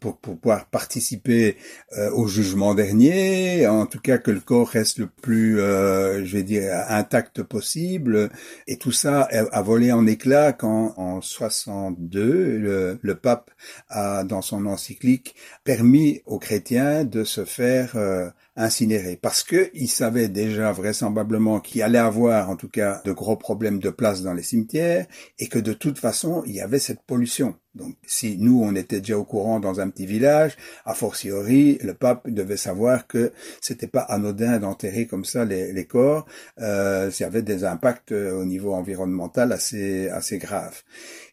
pour, 0.01 0.19
pouvoir 0.19 0.67
participer 0.67 1.57
euh, 1.97 2.11
au 2.13 2.27
jugement 2.27 2.75
dernier, 2.75 3.67
en 3.67 3.87
tout 3.87 4.01
cas 4.01 4.19
que 4.19 4.31
le 4.31 4.41
corps 4.41 4.69
reste 4.69 4.99
le 4.99 5.07
plus, 5.07 5.61
euh, 5.61 6.25
je 6.25 6.37
vais 6.37 6.43
dire, 6.43 6.73
intact 6.89 7.43
possible. 7.43 8.31
Et 8.67 8.77
tout 8.77 8.93
ça 8.93 9.23
a, 9.23 9.63
volé 9.63 9.93
en 9.93 10.07
éclats 10.07 10.53
quand, 10.53 10.95
en 10.97 11.21
62, 11.21 12.99
le, 13.03 13.15
pape 13.15 13.51
a, 13.89 14.25
dans 14.25 14.43
son 14.43 14.67
encyclique, 14.67 15.35
permis 15.65 16.23
aux 16.27 16.39
chrétiens 16.39 17.05
de 17.05 17.25
se 17.25 17.45
faire 17.45 17.97
euh, 17.97 18.29
incinéré 18.57 19.19
parce 19.21 19.43
que 19.43 19.71
il 19.75 19.89
savait 19.89 20.29
déjà 20.29 20.73
vraisemblablement 20.73 21.61
qu'il 21.61 21.83
allait 21.83 21.99
avoir 21.99 22.49
en 22.51 22.57
tout 22.57 22.69
cas 22.69 23.03
de 23.05 23.13
gros 23.13 23.37
problèmes 23.37 23.79
de 23.79 23.91
place 23.91 24.23
dans 24.23 24.33
les 24.33 24.43
cimetières 24.43 25.07
et 25.39 25.49
que 25.49 25.59
de 25.59 25.73
toute 25.73 25.99
façon 25.99 26.43
il 26.47 26.55
y 26.55 26.61
avait 26.61 26.79
cette 26.79 27.03
pollution. 27.03 27.55
Donc 27.77 27.95
si 28.07 28.37
nous 28.39 28.63
on 28.63 28.75
était 28.75 29.01
déjà 29.01 29.19
au 29.19 29.25
courant 29.25 29.61
dans 29.61 29.81
un 29.81 29.89
petit 29.89 30.07
village, 30.07 30.57
a 30.85 30.95
fortiori 30.95 31.79
le 31.83 31.95
pape 31.95 32.29
devait 32.31 32.57
savoir 32.57 33.07
que 33.07 33.33
c'était 33.61 33.87
pas 33.87 34.01
anodin 34.01 34.59
d'enterrer 34.59 35.07
comme 35.07 35.25
ça 35.25 35.45
les, 35.45 35.85
corps, 35.85 36.27
euh, 36.61 37.11
y 37.19 37.25
avait 37.25 37.43
des 37.43 37.65
impacts 37.65 38.13
euh, 38.13 38.41
au 38.41 38.45
niveau 38.45 38.73
environnemental 38.75 39.53
assez 39.53 40.09
assez 40.09 40.39
graves. 40.39 40.83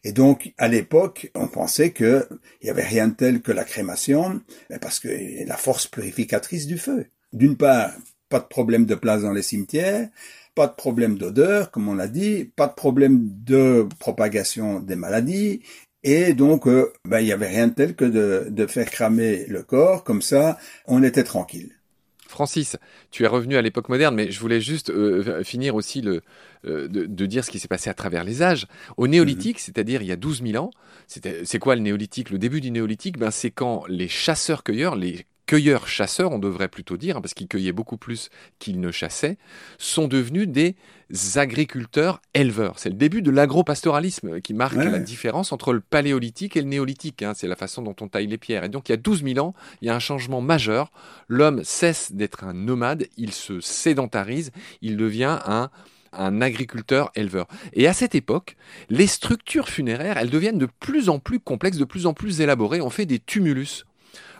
Et 0.04 0.12
donc 0.12 0.52
à 0.58 0.68
l'époque 0.68 1.30
on 1.34 1.48
pensait 1.48 1.90
que 1.90 2.28
il 2.60 2.66
y 2.66 2.70
avait 2.70 2.82
rien 2.82 3.08
de 3.08 3.14
tel 3.14 3.40
que 3.40 3.52
la 3.52 3.64
crémation, 3.64 4.40
parce 4.80 5.00
que 5.00 5.08
la 5.46 5.56
force 5.56 5.86
purificatrice 5.86 6.66
du 6.66 6.78
feu. 6.78 7.06
D'une 7.32 7.56
part, 7.56 7.92
pas 8.28 8.40
de 8.40 8.44
problème 8.44 8.86
de 8.86 8.94
place 8.94 9.22
dans 9.22 9.32
les 9.32 9.42
cimetières, 9.42 10.08
pas 10.54 10.68
de 10.68 10.72
problème 10.72 11.18
d'odeur, 11.18 11.70
comme 11.70 11.88
on 11.88 11.94
l'a 11.94 12.06
dit, 12.06 12.44
pas 12.56 12.68
de 12.68 12.74
problème 12.74 13.28
de 13.44 13.88
propagation 13.98 14.78
des 14.80 14.94
maladies, 14.94 15.62
et 16.04 16.34
donc 16.34 16.68
euh, 16.68 16.92
ben, 17.06 17.20
il 17.20 17.26
y 17.26 17.32
avait 17.32 17.48
rien 17.48 17.68
de 17.68 17.74
tel 17.74 17.94
que 17.96 18.04
de, 18.04 18.66
faire 18.66 18.90
cramer 18.90 19.46
le 19.48 19.62
corps, 19.62 20.04
comme 20.04 20.22
ça 20.22 20.58
on 20.86 21.02
était 21.02 21.24
tranquille. 21.24 21.70
Francis, 22.28 22.76
tu 23.10 23.22
es 23.22 23.26
revenu 23.26 23.56
à 23.56 23.62
l'époque 23.62 23.88
moderne, 23.88 24.14
mais 24.14 24.30
je 24.30 24.40
voulais 24.40 24.60
juste 24.60 24.90
euh, 24.90 25.44
finir 25.44 25.76
aussi 25.76 26.00
le, 26.00 26.22
euh, 26.66 26.88
de, 26.88 27.26
dire 27.26 27.44
ce 27.44 27.50
qui 27.50 27.60
s'est 27.60 27.68
passé 27.68 27.90
à 27.90 27.94
travers 27.94 28.24
les 28.24 28.42
âges. 28.42 28.66
Au 28.96 29.06
néolithique, 29.06 29.56
mhm. 29.56 29.62
c'est-à-dire 29.62 30.02
il 30.02 30.08
y 30.08 30.12
a 30.12 30.16
12 30.16 30.42
000 30.42 30.62
ans, 30.62 30.70
c'est 31.06 31.58
quoi 31.58 31.76
le 31.76 31.82
néolithique? 31.82 32.30
Le 32.30 32.38
début 32.38 32.60
du 32.60 32.70
néolithique, 32.70 33.18
ben, 33.18 33.30
c'est 33.30 33.50
quand 33.50 33.84
les 33.88 34.08
chasseurs-cueilleurs, 34.08 34.96
les 34.96 35.26
cueilleurs-chasseurs, 35.46 36.32
on 36.32 36.38
devrait 36.38 36.68
plutôt 36.68 36.96
dire, 36.96 37.20
parce 37.20 37.34
qu'ils 37.34 37.48
cueillaient 37.48 37.72
beaucoup 37.72 37.96
plus 37.96 38.30
qu'ils 38.58 38.80
ne 38.80 38.90
chassaient, 38.90 39.36
sont 39.78 40.08
devenus 40.08 40.48
des 40.48 40.76
agriculteurs-éleveurs. 41.36 42.78
C'est 42.78 42.88
le 42.88 42.94
début 42.94 43.22
de 43.22 43.30
l'agropastoralisme 43.30 44.40
qui 44.40 44.54
marque 44.54 44.76
la 44.76 44.98
différence 44.98 45.52
entre 45.52 45.72
le 45.72 45.80
paléolithique 45.80 46.56
et 46.56 46.62
le 46.62 46.68
néolithique. 46.68 47.22
Hein. 47.22 47.32
C'est 47.34 47.48
la 47.48 47.56
façon 47.56 47.82
dont 47.82 47.96
on 48.00 48.08
taille 48.08 48.26
les 48.26 48.38
pierres. 48.38 48.64
Et 48.64 48.68
donc 48.68 48.88
il 48.88 48.92
y 48.92 48.94
a 48.94 48.98
12 48.98 49.22
000 49.22 49.46
ans, 49.46 49.54
il 49.82 49.86
y 49.86 49.90
a 49.90 49.94
un 49.94 50.00
changement 50.00 50.40
majeur. 50.40 50.90
L'homme 51.28 51.62
cesse 51.62 52.12
d'être 52.12 52.44
un 52.44 52.54
nomade, 52.54 53.06
il 53.16 53.32
se 53.32 53.60
sédentarise, 53.60 54.50
il 54.82 54.96
devient 54.96 55.38
un 55.44 55.70
un 56.16 56.40
agriculteur 56.40 57.10
éleveur. 57.14 57.46
Et 57.72 57.86
à 57.86 57.92
cette 57.92 58.14
époque, 58.14 58.56
les 58.88 59.06
structures 59.06 59.68
funéraires, 59.68 60.16
elles 60.16 60.30
deviennent 60.30 60.58
de 60.58 60.68
plus 60.80 61.08
en 61.08 61.18
plus 61.18 61.40
complexes, 61.40 61.76
de 61.76 61.84
plus 61.84 62.06
en 62.06 62.14
plus 62.14 62.40
élaborées. 62.40 62.80
On 62.80 62.90
fait 62.90 63.06
des 63.06 63.18
tumulus, 63.18 63.84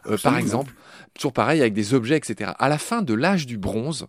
euh, 0.07 0.17
par 0.19 0.39
exemple, 0.39 0.73
toujours 1.15 1.33
pareil 1.33 1.61
avec 1.61 1.73
des 1.73 1.95
objets, 1.95 2.17
etc. 2.17 2.53
À 2.59 2.69
la 2.69 2.79
fin 2.79 3.03
de 3.03 3.15
l'âge 3.15 3.47
du 3.47 3.59
bronze, 3.59 4.07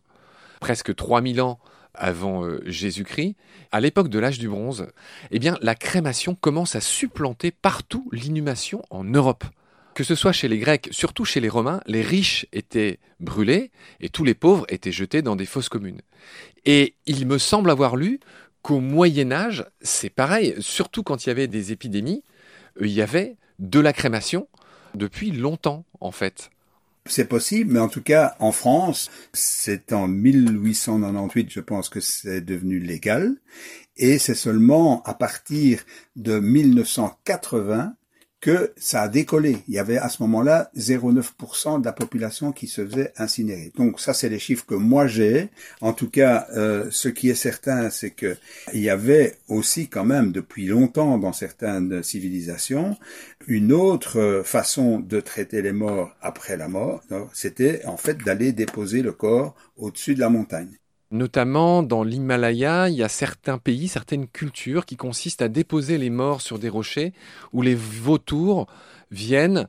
presque 0.60 0.96
3000 0.96 1.42
ans 1.42 1.60
avant 1.94 2.44
euh, 2.44 2.62
Jésus-Christ, 2.66 3.36
à 3.72 3.80
l'époque 3.80 4.10
de 4.10 4.20
l'âge 4.20 4.40
du 4.40 4.50
bronze, 4.50 4.88
eh 5.32 5.40
bien, 5.40 5.58
la 5.62 5.76
crémation 5.76 6.36
commence 6.36 6.76
à 6.76 6.82
supplanter 6.82 7.52
partout 7.52 8.10
l'inhumation 8.12 8.84
en 8.90 9.04
Europe. 9.04 9.46
Que 9.94 10.04
ce 10.04 10.16
soit 10.16 10.34
chez 10.34 10.50
les 10.50 10.58
Grecs, 10.58 10.90
surtout 10.92 11.24
chez 11.24 11.40
les 11.40 11.48
Romains, 11.48 11.80
les 11.86 12.02
riches 12.02 12.48
étaient 12.52 13.00
brûlés 13.22 13.72
et 14.02 14.10
tous 14.10 14.26
les 14.26 14.34
pauvres 14.34 14.66
étaient 14.68 14.92
jetés 14.92 15.22
dans 15.22 15.38
des 15.38 15.46
fosses 15.46 15.70
communes. 15.70 16.02
Et 16.66 16.96
il 17.06 17.26
me 17.26 17.38
semble 17.38 17.70
avoir 17.70 17.96
lu 17.96 18.20
qu'au 18.62 18.82
Moyen 18.82 19.32
Âge, 19.32 19.66
c'est 19.80 20.10
pareil, 20.10 20.56
surtout 20.60 21.02
quand 21.02 21.26
il 21.26 21.30
y 21.30 21.32
avait 21.32 21.48
des 21.48 21.72
épidémies, 21.72 22.24
il 22.82 22.90
y 22.90 23.02
avait 23.02 23.38
de 23.60 23.80
la 23.80 23.94
crémation 23.94 24.50
depuis 24.96 25.32
longtemps 25.32 25.86
en 26.02 26.12
fait. 26.12 26.50
C'est 27.08 27.26
possible, 27.26 27.74
mais 27.74 27.80
en 27.80 27.88
tout 27.88 28.02
cas, 28.02 28.36
en 28.40 28.52
France, 28.52 29.12
c'est 29.32 29.94
en 29.94 30.08
1898, 30.08 31.52
je 31.52 31.60
pense 31.60 31.88
que 31.90 32.00
c'est 32.00 32.42
devenu 32.42 32.80
légal. 32.80 33.36
Et 33.98 34.18
c'est 34.18 34.36
seulement 34.36 35.04
à 35.04 35.14
partir 35.14 35.84
de 36.16 36.40
1980 36.40 37.96
que 38.46 38.74
ça 38.78 39.02
a 39.02 39.08
décollé. 39.08 39.58
Il 39.68 39.74
y 39.74 39.80
avait 39.80 39.98
à 39.98 40.08
ce 40.08 40.22
moment-là 40.22 40.70
0,9% 40.78 41.80
de 41.80 41.86
la 41.86 41.92
population 41.92 42.52
qui 42.52 42.68
se 42.68 42.86
faisait 42.86 43.12
incinérer. 43.18 43.72
Donc 43.76 44.00
ça, 44.00 44.14
c'est 44.14 44.30
les 44.30 44.38
chiffres 44.38 44.68
que 44.68 44.76
moi 44.76 45.08
j'ai. 45.08 45.50
En 45.82 45.94
tout 45.94 46.12
cas, 46.12 46.46
euh, 46.56 46.86
ce 46.92 47.10
qui 47.10 47.32
est 47.32 47.34
certain, 47.34 47.90
c'est 47.90 48.12
que 48.12 48.38
il 48.72 48.82
y 48.82 48.92
avait 48.92 49.40
aussi 49.48 49.88
quand 49.88 50.06
même 50.06 50.32
depuis 50.32 50.68
longtemps 50.68 51.18
dans 51.18 51.34
certaines 51.34 52.04
civilisations 52.04 52.96
une 53.48 53.72
autre 53.72 54.44
façon 54.46 55.00
de 55.00 55.20
traiter 55.22 55.64
les 55.64 55.72
morts 55.72 56.16
après 56.22 56.56
la 56.56 56.68
mort. 56.68 57.02
C'était 57.34 57.84
en 57.86 57.98
fait 57.98 58.24
d'aller 58.24 58.52
déposer 58.52 59.02
le 59.02 59.12
corps 59.12 59.56
au-dessus 59.76 60.14
de 60.14 60.20
la 60.20 60.30
montagne. 60.30 60.78
Notamment 61.12 61.84
dans 61.84 62.04
l'Himalaya, 62.04 62.90
il 62.90 62.96
y 62.96 63.04
a 63.04 63.10
certains 63.10 63.60
pays, 63.60 63.88
certaines 63.88 64.28
cultures 64.28 64.86
qui 64.86 64.98
consistent 64.98 65.44
à 65.44 65.50
déposer 65.50 65.98
les 65.98 66.10
morts 66.10 66.42
sur 66.42 66.58
des 66.58 66.70
rochers 66.70 67.14
où 67.54 67.62
les 67.62 67.76
vautours 67.76 68.66
viennent, 69.12 69.68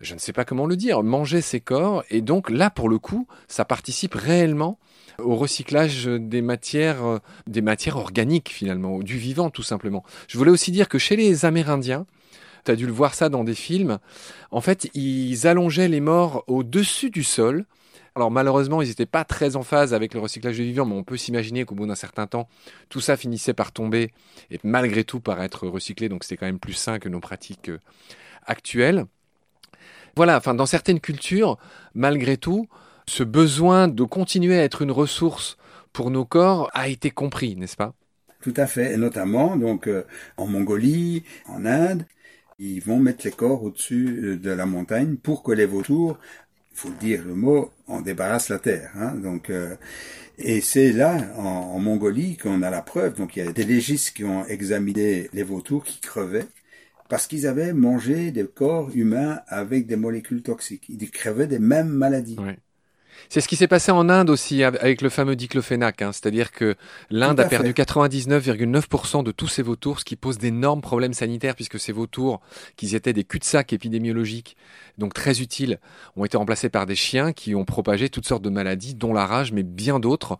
je 0.00 0.14
ne 0.14 0.18
sais 0.18 0.32
pas 0.32 0.44
comment 0.44 0.66
le 0.66 0.76
dire, 0.76 1.02
manger 1.02 1.42
ces 1.42 1.60
corps. 1.60 2.04
Et 2.10 2.22
donc 2.22 2.48
là, 2.48 2.70
pour 2.70 2.88
le 2.88 2.98
coup, 2.98 3.26
ça 3.48 3.66
participe 3.66 4.14
réellement 4.14 4.78
au 5.22 5.36
recyclage 5.36 6.06
des 6.06 6.42
matières, 6.42 7.04
euh, 7.04 7.18
des 7.46 7.60
matières 7.60 7.96
organiques 7.96 8.50
finalement, 8.50 9.00
du 9.00 9.18
vivant 9.18 9.50
tout 9.50 9.62
simplement. 9.62 10.04
Je 10.28 10.38
voulais 10.38 10.50
aussi 10.50 10.70
dire 10.70 10.88
que 10.88 10.98
chez 10.98 11.16
les 11.16 11.44
Amérindiens, 11.44 12.06
tu 12.64 12.70
as 12.70 12.76
dû 12.76 12.86
le 12.86 12.92
voir 12.92 13.14
ça 13.14 13.28
dans 13.28 13.44
des 13.44 13.54
films, 13.54 13.98
en 14.50 14.60
fait, 14.60 14.88
ils 14.94 15.46
allongeaient 15.46 15.88
les 15.88 16.00
morts 16.00 16.44
au-dessus 16.46 17.10
du 17.10 17.24
sol 17.24 17.66
alors 18.18 18.30
malheureusement, 18.30 18.82
ils 18.82 18.88
n'étaient 18.88 19.06
pas 19.06 19.24
très 19.24 19.56
en 19.56 19.62
phase 19.62 19.94
avec 19.94 20.12
le 20.12 20.20
recyclage 20.20 20.56
du 20.56 20.64
vivant, 20.64 20.84
mais 20.84 20.94
on 20.94 21.04
peut 21.04 21.16
s'imaginer 21.16 21.64
qu'au 21.64 21.74
bout 21.76 21.86
d'un 21.86 21.94
certain 21.94 22.26
temps, 22.26 22.48
tout 22.88 23.00
ça 23.00 23.16
finissait 23.16 23.54
par 23.54 23.72
tomber 23.72 24.12
et 24.50 24.58
malgré 24.64 25.04
tout 25.04 25.20
par 25.20 25.40
être 25.42 25.68
recyclé, 25.68 26.08
donc 26.08 26.24
c'était 26.24 26.36
quand 26.36 26.46
même 26.46 26.58
plus 26.60 26.74
sain 26.74 26.98
que 26.98 27.08
nos 27.08 27.20
pratiques 27.20 27.70
euh, 27.70 27.78
actuelles. 28.46 29.06
Voilà, 30.16 30.36
enfin 30.36 30.54
dans 30.54 30.66
certaines 30.66 31.00
cultures, 31.00 31.58
malgré 31.94 32.36
tout, 32.36 32.68
ce 33.06 33.22
besoin 33.22 33.88
de 33.88 34.04
continuer 34.04 34.58
à 34.58 34.64
être 34.64 34.82
une 34.82 34.90
ressource 34.90 35.56
pour 35.92 36.10
nos 36.10 36.24
corps 36.24 36.70
a 36.74 36.88
été 36.88 37.10
compris, 37.10 37.56
n'est-ce 37.56 37.76
pas? 37.76 37.94
Tout 38.40 38.54
à 38.56 38.66
fait, 38.66 38.94
et 38.94 38.96
notamment 38.96 39.56
donc 39.56 39.86
euh, 39.88 40.04
en 40.36 40.46
Mongolie, 40.46 41.24
en 41.46 41.64
Inde, 41.66 42.04
Ils 42.58 42.80
vont 42.82 42.98
mettre 43.00 43.24
les 43.26 43.32
corps 43.32 43.62
au-dessus 43.64 44.20
euh, 44.24 44.38
de 44.38 44.50
la 44.50 44.66
montagne 44.66 45.16
pour 45.16 45.42
que 45.42 45.52
les 45.52 45.66
vautours, 45.66 46.18
faut 46.78 46.90
dire 47.00 47.24
le 47.26 47.34
mot, 47.34 47.72
en 47.88 48.00
débarrassent 48.00 48.50
la 48.50 48.60
terre. 48.60 48.92
Hein. 48.94 49.14
Donc, 49.16 49.50
euh, 49.50 49.74
et 50.38 50.60
c'est 50.60 50.92
là, 50.92 51.16
en, 51.36 51.42
en 51.42 51.78
Mongolie, 51.80 52.36
qu'on 52.36 52.62
a 52.62 52.70
la 52.70 52.82
preuve. 52.82 53.16
Donc 53.16 53.36
il 53.36 53.44
y 53.44 53.48
a 53.48 53.52
des 53.52 53.64
légistes 53.64 54.16
qui 54.16 54.24
ont 54.24 54.46
examiné 54.46 55.28
les 55.32 55.42
vautours 55.42 55.82
qui 55.82 56.00
crevaient 56.00 56.46
parce 57.08 57.26
qu'ils 57.26 57.46
avaient 57.46 57.72
mangé 57.72 58.30
des 58.30 58.46
corps 58.46 58.90
humains 58.94 59.40
avec 59.48 59.86
des 59.86 59.96
molécules 59.96 60.42
toxiques. 60.42 60.86
Ils 60.88 61.10
crevaient 61.10 61.48
des 61.48 61.58
mêmes 61.58 61.88
maladies. 61.88 62.36
C'est 63.28 63.40
ce 63.40 63.48
qui 63.48 63.56
s'est 63.56 63.68
passé 63.68 63.92
en 63.92 64.08
Inde 64.08 64.30
aussi 64.30 64.62
avec 64.62 65.02
le 65.02 65.08
fameux 65.08 65.36
diclofénac, 65.36 66.02
hein. 66.02 66.12
c'est-à-dire 66.12 66.52
que 66.52 66.76
l'Inde 67.10 67.40
a 67.40 67.44
perdu 67.44 67.72
99,9% 67.72 69.22
de 69.22 69.32
tous 69.32 69.48
ses 69.48 69.62
vautours, 69.62 70.00
ce 70.00 70.04
qui 70.04 70.16
pose 70.16 70.38
d'énormes 70.38 70.80
problèmes 70.80 71.12
sanitaires 71.12 71.54
puisque 71.54 71.78
ces 71.78 71.92
vautours, 71.92 72.40
qui 72.76 72.94
étaient 72.94 73.12
des 73.12 73.24
cul-de-sac 73.24 73.72
épidémiologiques, 73.72 74.56
donc 74.98 75.14
très 75.14 75.40
utiles, 75.40 75.78
ont 76.16 76.24
été 76.24 76.36
remplacés 76.36 76.68
par 76.68 76.86
des 76.86 76.96
chiens 76.96 77.32
qui 77.32 77.54
ont 77.54 77.64
propagé 77.64 78.08
toutes 78.08 78.26
sortes 78.26 78.42
de 78.42 78.50
maladies, 78.50 78.94
dont 78.94 79.12
la 79.12 79.26
rage, 79.26 79.52
mais 79.52 79.62
bien 79.62 80.00
d'autres, 80.00 80.38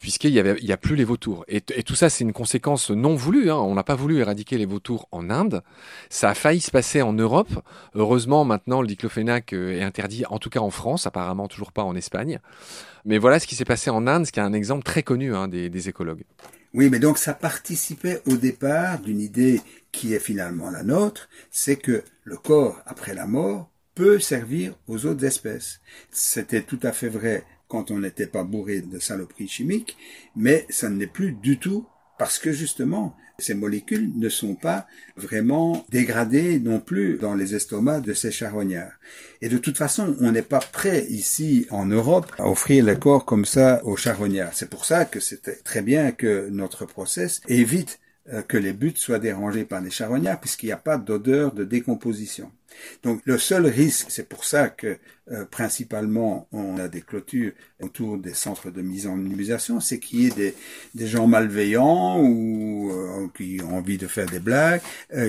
puisqu'il 0.00 0.30
y 0.30 0.38
avait, 0.38 0.56
il 0.60 0.66
y 0.66 0.72
a 0.72 0.76
plus 0.76 0.96
les 0.96 1.04
vautours. 1.04 1.44
Et, 1.48 1.60
tout 1.60 1.94
ça, 1.94 2.08
c'est 2.08 2.24
une 2.24 2.32
conséquence 2.32 2.90
non 2.90 3.14
voulue. 3.14 3.50
Hein. 3.50 3.56
On 3.56 3.74
n'a 3.74 3.84
pas 3.84 3.94
voulu 3.94 4.18
éradiquer 4.18 4.58
les 4.58 4.66
vautours 4.66 5.08
en 5.12 5.30
Inde. 5.30 5.62
Ça 6.08 6.30
a 6.30 6.34
failli 6.34 6.60
se 6.60 6.70
passer 6.70 7.02
en 7.02 7.12
Europe. 7.12 7.50
Heureusement, 7.94 8.44
maintenant, 8.44 8.80
le 8.80 8.88
diclofénac 8.88 9.52
euh, 9.52 9.78
est 9.78 9.82
interdit, 9.82 10.24
en 10.28 10.38
tout 10.38 10.50
cas 10.50 10.60
en 10.60 10.70
France, 10.70 11.06
apparemment 11.06 11.48
toujours 11.48 11.72
pas 11.72 11.82
en 11.82 11.94
Espagne. 11.94 12.17
Mais 13.04 13.18
voilà 13.18 13.40
ce 13.40 13.46
qui 13.46 13.54
s'est 13.54 13.64
passé 13.64 13.90
en 13.90 14.06
Inde, 14.06 14.26
ce 14.26 14.32
qui 14.32 14.40
est 14.40 14.42
un 14.42 14.52
exemple 14.52 14.84
très 14.84 15.02
connu 15.02 15.34
hein, 15.34 15.48
des, 15.48 15.70
des 15.70 15.88
écologues. 15.88 16.24
Oui, 16.74 16.90
mais 16.90 16.98
donc 16.98 17.18
ça 17.18 17.32
participait 17.32 18.20
au 18.26 18.36
départ 18.36 18.98
d'une 19.00 19.20
idée 19.20 19.60
qui 19.90 20.14
est 20.14 20.20
finalement 20.20 20.70
la 20.70 20.82
nôtre, 20.82 21.28
c'est 21.50 21.76
que 21.76 22.02
le 22.24 22.36
corps 22.36 22.82
après 22.84 23.14
la 23.14 23.26
mort 23.26 23.70
peut 23.94 24.18
servir 24.18 24.74
aux 24.86 25.06
autres 25.06 25.24
espèces. 25.24 25.80
C'était 26.10 26.62
tout 26.62 26.78
à 26.82 26.92
fait 26.92 27.08
vrai 27.08 27.44
quand 27.68 27.90
on 27.90 27.98
n'était 28.00 28.26
pas 28.26 28.44
bourré 28.44 28.80
de 28.80 28.98
saloperies 28.98 29.48
chimiques, 29.48 29.96
mais 30.36 30.66
ça 30.68 30.88
ne 30.88 30.98
l'est 30.98 31.06
plus 31.06 31.32
du 31.32 31.58
tout 31.58 31.86
parce 32.18 32.38
que 32.38 32.52
justement, 32.52 33.16
ces 33.38 33.54
molécules 33.54 34.10
ne 34.16 34.28
sont 34.28 34.56
pas 34.56 34.86
vraiment 35.16 35.86
dégradées 35.90 36.58
non 36.58 36.80
plus 36.80 37.18
dans 37.18 37.34
les 37.34 37.54
estomacs 37.54 38.02
de 38.02 38.12
ces 38.12 38.32
charognards. 38.32 38.92
Et 39.40 39.48
de 39.48 39.58
toute 39.58 39.78
façon, 39.78 40.16
on 40.20 40.32
n'est 40.32 40.42
pas 40.42 40.58
prêt 40.58 41.06
ici 41.08 41.66
en 41.70 41.86
Europe 41.86 42.32
à 42.38 42.48
offrir 42.48 42.84
les 42.84 42.98
corps 42.98 43.24
comme 43.24 43.44
ça 43.44 43.80
aux 43.84 43.96
charognards. 43.96 44.54
C'est 44.54 44.68
pour 44.68 44.84
ça 44.84 45.04
que 45.04 45.20
c'était 45.20 45.54
très 45.54 45.82
bien 45.82 46.10
que 46.10 46.48
notre 46.50 46.84
process 46.84 47.40
évite 47.46 48.00
euh, 48.32 48.42
que 48.42 48.56
les 48.56 48.72
buts 48.72 48.94
soient 48.96 49.20
dérangés 49.20 49.64
par 49.64 49.80
les 49.80 49.90
charognards 49.90 50.40
puisqu'il 50.40 50.66
n'y 50.66 50.72
a 50.72 50.76
pas 50.76 50.98
d'odeur 50.98 51.52
de 51.52 51.64
décomposition. 51.64 52.50
Donc 53.02 53.20
le 53.24 53.38
seul 53.38 53.66
risque, 53.66 54.06
c'est 54.10 54.28
pour 54.28 54.44
ça 54.44 54.68
que 54.68 54.98
euh, 55.30 55.44
principalement 55.44 56.48
on 56.52 56.78
a 56.78 56.88
des 56.88 57.00
clôtures 57.00 57.52
autour 57.80 58.18
des 58.18 58.34
centres 58.34 58.70
de 58.70 58.82
mise 58.82 59.06
en 59.06 59.18
immunisation, 59.18 59.80
c'est 59.80 59.98
qu'il 59.98 60.20
y 60.20 60.26
ait 60.26 60.54
des, 60.94 61.06
gens 61.06 61.26
malveillants 61.26 62.20
ou 62.20 62.90
euh, 62.90 63.28
qui 63.36 63.60
ont 63.62 63.76
envie 63.76 63.98
de 63.98 64.06
faire 64.06 64.26
des 64.26 64.40
blagues, 64.40 64.80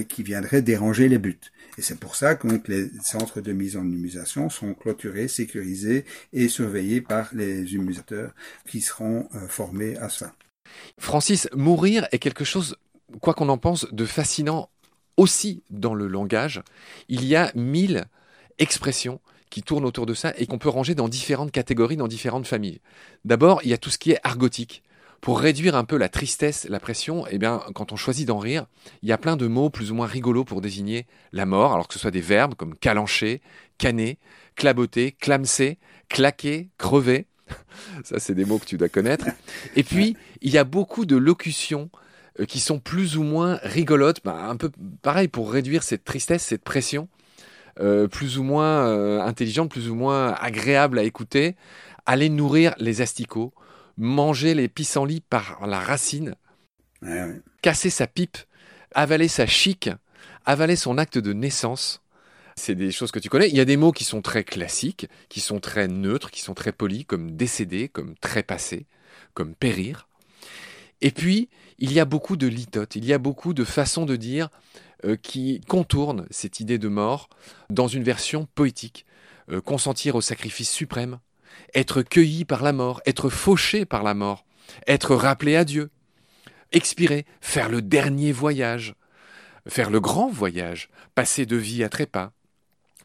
qui 0.07 0.23
viendraient 0.23 0.61
déranger 0.61 1.07
les 1.09 1.17
buts. 1.17 1.39
Et 1.77 1.81
c'est 1.81 1.99
pour 1.99 2.15
ça 2.15 2.35
que 2.35 2.47
les 2.67 2.89
centres 3.01 3.41
de 3.41 3.53
mise 3.53 3.77
en 3.77 3.83
immunisation 3.83 4.49
sont 4.49 4.73
clôturés, 4.73 5.27
sécurisés 5.27 6.05
et 6.33 6.49
surveillés 6.49 7.01
par 7.01 7.29
les 7.33 7.73
immunisateurs 7.73 8.33
qui 8.67 8.81
seront 8.81 9.27
formés 9.47 9.95
à 9.97 10.09
ça. 10.09 10.33
Francis, 10.97 11.47
mourir 11.53 12.07
est 12.11 12.19
quelque 12.19 12.43
chose 12.43 12.75
quoi 13.21 13.33
qu'on 13.33 13.49
en 13.49 13.57
pense, 13.57 13.87
de 13.91 14.05
fascinant 14.05 14.69
aussi 15.19 15.63
dans 15.69 15.93
le 15.93 16.07
langage. 16.07 16.61
Il 17.09 17.25
y 17.25 17.35
a 17.35 17.51
mille 17.53 18.05
expressions 18.57 19.19
qui 19.49 19.63
tournent 19.63 19.83
autour 19.83 20.05
de 20.05 20.13
ça 20.13 20.33
et 20.37 20.45
qu'on 20.45 20.57
peut 20.57 20.69
ranger 20.69 20.95
dans 20.95 21.09
différentes 21.09 21.51
catégories, 21.51 21.97
dans 21.97 22.07
différentes 22.07 22.47
familles. 22.47 22.79
D'abord, 23.25 23.59
il 23.63 23.69
y 23.69 23.73
a 23.73 23.77
tout 23.77 23.89
ce 23.89 23.97
qui 23.97 24.11
est 24.11 24.19
argotique. 24.23 24.81
Pour 25.19 25.41
réduire 25.41 25.75
un 25.75 25.83
peu 25.83 25.97
la 25.97 26.07
tristesse, 26.07 26.65
la 26.69 26.79
pression, 26.79 27.25
eh 27.29 27.37
bien, 27.37 27.61
quand 27.75 27.91
on 27.91 27.97
choisit 27.97 28.25
d'en 28.25 28.37
rire, 28.37 28.67
il 29.03 29.09
y 29.09 29.11
a 29.11 29.17
plein 29.17 29.35
de 29.35 29.47
mots 29.47 29.69
plus 29.69 29.91
ou 29.91 29.95
moins 29.95 30.07
rigolos 30.07 30.45
pour 30.45 30.61
désigner 30.61 31.05
la 31.33 31.45
mort, 31.45 31.73
alors 31.73 31.89
que 31.89 31.95
ce 31.95 31.99
soit 31.99 32.11
des 32.11 32.21
verbes 32.21 32.55
comme 32.55 32.73
calancher, 32.73 33.41
canner, 33.77 34.17
claboter, 34.55 35.11
clamser, 35.11 35.77
claquer, 36.07 36.69
crever. 36.77 37.27
Ça, 38.05 38.19
c'est 38.19 38.35
des 38.35 38.45
mots 38.45 38.59
que 38.59 38.65
tu 38.65 38.77
dois 38.77 38.87
connaître. 38.87 39.25
Et 39.75 39.83
puis, 39.83 40.15
il 40.41 40.51
y 40.51 40.57
a 40.57 40.63
beaucoup 40.63 41.05
de 41.05 41.17
locutions 41.17 41.89
qui 42.47 42.59
sont 42.59 42.79
plus 42.79 43.17
ou 43.17 43.23
moins 43.23 43.59
rigolotes, 43.63 44.21
bah, 44.23 44.45
un 44.47 44.55
peu 44.55 44.71
pareil 45.01 45.27
pour 45.27 45.51
réduire 45.51 45.83
cette 45.83 46.03
tristesse, 46.03 46.43
cette 46.43 46.63
pression, 46.63 47.07
euh, 47.79 48.07
plus 48.07 48.37
ou 48.37 48.43
moins 48.43 48.87
euh, 48.87 49.21
intelligente, 49.21 49.71
plus 49.71 49.89
ou 49.89 49.95
moins 49.95 50.33
agréable 50.33 50.99
à 50.99 51.03
écouter, 51.03 51.55
aller 52.05 52.29
nourrir 52.29 52.75
les 52.77 53.01
asticots, 53.01 53.53
manger 53.97 54.53
les 54.53 54.67
pissenlits 54.67 55.21
par 55.21 55.65
la 55.65 55.79
racine, 55.79 56.35
casser 57.61 57.89
sa 57.89 58.07
pipe, 58.07 58.37
avaler 58.93 59.27
sa 59.27 59.45
chic, 59.45 59.89
avaler 60.45 60.75
son 60.75 60.97
acte 60.97 61.17
de 61.17 61.33
naissance. 61.33 62.01
C'est 62.55 62.75
des 62.75 62.91
choses 62.91 63.11
que 63.11 63.19
tu 63.19 63.29
connais. 63.29 63.47
Il 63.47 63.55
y 63.55 63.61
a 63.61 63.65
des 63.65 63.77
mots 63.77 63.93
qui 63.93 64.03
sont 64.03 64.21
très 64.21 64.43
classiques, 64.43 65.07
qui 65.29 65.39
sont 65.39 65.59
très 65.59 65.87
neutres, 65.87 66.31
qui 66.31 66.41
sont 66.41 66.53
très 66.53 66.73
polis, 66.73 67.05
comme 67.05 67.31
décédé, 67.31 67.87
comme 67.87 68.15
trépassé, 68.15 68.85
comme 69.33 69.55
périr. 69.55 70.09
Et 71.01 71.11
puis, 71.11 71.47
il 71.79 71.91
y 71.91 71.99
a 71.99 72.05
beaucoup 72.05 72.37
de 72.37 72.47
litotes, 72.47 72.95
il 72.95 73.05
y 73.05 73.13
a 73.13 73.17
beaucoup 73.17 73.53
de 73.53 73.63
façons 73.63 74.05
de 74.05 74.15
dire 74.15 74.49
euh, 75.05 75.15
qui 75.15 75.61
contournent 75.67 76.27
cette 76.29 76.59
idée 76.59 76.77
de 76.77 76.87
mort 76.87 77.29
dans 77.69 77.87
une 77.87 78.03
version 78.03 78.47
poétique. 78.53 79.05
Euh, 79.51 79.61
consentir 79.61 80.15
au 80.15 80.21
sacrifice 80.21 80.69
suprême, 80.69 81.19
être 81.73 82.03
cueilli 82.03 82.45
par 82.45 82.61
la 82.61 82.71
mort, 82.71 83.01
être 83.05 83.29
fauché 83.29 83.83
par 83.83 84.03
la 84.03 84.13
mort, 84.13 84.45
être 84.85 85.15
rappelé 85.15 85.55
à 85.55 85.65
Dieu, 85.65 85.89
expirer, 86.71 87.25
faire 87.41 87.69
le 87.69 87.81
dernier 87.81 88.31
voyage, 88.31 88.93
faire 89.67 89.89
le 89.89 89.99
grand 89.99 90.29
voyage, 90.29 90.89
passer 91.15 91.47
de 91.47 91.55
vie 91.55 91.83
à 91.83 91.89
trépas, 91.89 92.31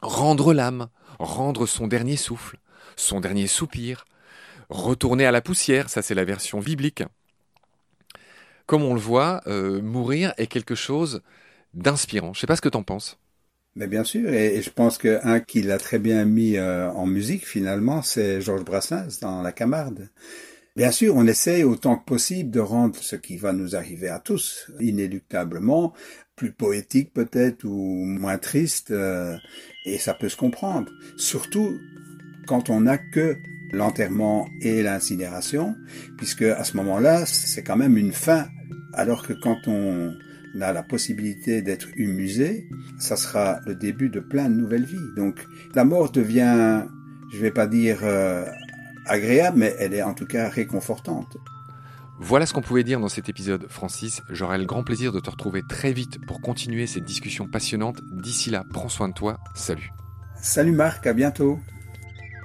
rendre 0.03 0.53
l'âme, 0.53 0.89
rendre 1.19 1.67
son 1.67 1.87
dernier 1.87 2.17
souffle, 2.17 2.59
son 2.97 3.21
dernier 3.21 3.47
soupir, 3.47 4.05
retourner 4.69 5.25
à 5.25 5.33
la 5.33 5.41
poussière, 5.41 5.89
ça 5.89 6.03
c'est 6.03 6.15
la 6.15 6.25
version 6.25 6.61
biblique, 6.61 7.05
comme 8.67 8.83
on 8.83 8.95
le 8.95 9.01
voit, 9.01 9.43
euh, 9.47 9.81
mourir 9.83 10.33
est 10.37 10.47
quelque 10.47 10.75
chose 10.75 11.23
d'inspirant. 11.75 12.33
Je 12.33 12.41
sais 12.41 12.47
pas 12.47 12.57
ce 12.57 12.63
que 12.63 12.69
tu 12.69 12.77
en 12.77 12.83
penses. 12.83 13.19
Mais 13.77 13.89
bien 13.89 14.05
sûr, 14.05 14.33
et, 14.33 14.63
je 14.63 14.71
pense 14.71 14.99
qu'un 14.99 15.41
qui 15.41 15.63
l'a 15.63 15.79
très 15.79 15.99
bien 15.99 16.25
mis 16.25 16.57
euh, 16.57 16.91
en 16.93 17.07
musique 17.07 17.47
finalement, 17.47 18.03
c'est 18.03 18.41
Georges 18.41 18.65
Brassens 18.65 19.19
dans 19.21 19.43
La 19.43 19.51
Camarde. 19.51 20.09
Bien 20.77 20.91
sûr, 20.91 21.15
on 21.17 21.27
essaie 21.27 21.63
autant 21.63 21.97
que 21.97 22.05
possible 22.05 22.51
de 22.51 22.61
rendre 22.61 22.97
ce 22.97 23.17
qui 23.17 23.37
va 23.37 23.53
nous 23.53 23.77
arriver 23.77 24.09
à 24.09 24.19
tous, 24.19 24.71
inéluctablement, 24.81 25.93
plus 26.37 26.53
poétique 26.53 27.13
peut-être 27.13 27.65
ou 27.65 28.05
moins 28.05 28.39
triste, 28.39 28.91
euh, 28.91 29.37
et 29.85 29.99
ça 29.99 30.15
peut 30.15 30.29
se 30.29 30.37
comprendre. 30.37 30.91
Surtout 31.17 31.79
quand 32.47 32.71
on 32.71 32.83
n'a 32.83 32.99
que 32.99 33.39
l'enterrement 33.73 34.49
et 34.61 34.83
l'incinération, 34.83 35.77
puisque 36.17 36.43
à 36.43 36.65
ce 36.65 36.77
moment-là, 36.77 37.27
c'est 37.27 37.63
quand 37.63 37.77
même 37.77 37.97
une 37.97 38.13
fin, 38.13 38.47
alors 38.93 39.27
que 39.27 39.33
quand 39.33 39.59
on 39.67 40.15
a 40.61 40.73
la 40.73 40.83
possibilité 40.83 41.63
d'être 41.63 41.89
humusé, 41.97 42.69
ça 42.99 43.17
sera 43.17 43.61
le 43.67 43.75
début 43.75 44.09
de 44.09 44.21
plein 44.21 44.49
de 44.49 44.55
nouvelles 44.55 44.85
vies. 44.85 45.15
Donc 45.17 45.45
la 45.75 45.85
mort 45.85 46.13
devient, 46.13 46.85
je 47.33 47.39
vais 47.39 47.51
pas 47.51 47.67
dire 47.67 47.99
euh, 48.03 48.45
agréable, 49.07 49.59
mais 49.59 49.75
elle 49.79 49.95
est 49.95 50.03
en 50.03 50.15
tout 50.15 50.27
cas 50.27 50.49
réconfortante. 50.49 51.37
Voilà 52.21 52.47
ce 52.47 52.53
qu'on 52.53 52.63
pouvait 52.63 52.85
dire 52.85 53.01
dans 53.01 53.09
cet 53.09 53.29
épisode, 53.29 53.67
Francis. 53.69 54.23
J'aurai 54.31 54.59
le 54.59 54.65
grand 54.65 54.85
plaisir 54.85 55.11
de 55.11 55.19
te 55.19 55.29
retrouver 55.29 55.63
très 55.69 55.93
vite 55.93 56.25
pour 56.25 56.41
continuer 56.41 56.87
cette 56.87 57.05
discussion 57.05 57.49
passionnante. 57.49 58.03
D'ici 58.05 58.51
là, 58.51 58.65
prends 58.73 58.89
soin 58.89 59.09
de 59.09 59.15
toi. 59.15 59.39
Salut. 59.55 59.91
Salut 60.41 60.73
Marc, 60.73 61.07
à 61.09 61.13
bientôt. 61.13 61.59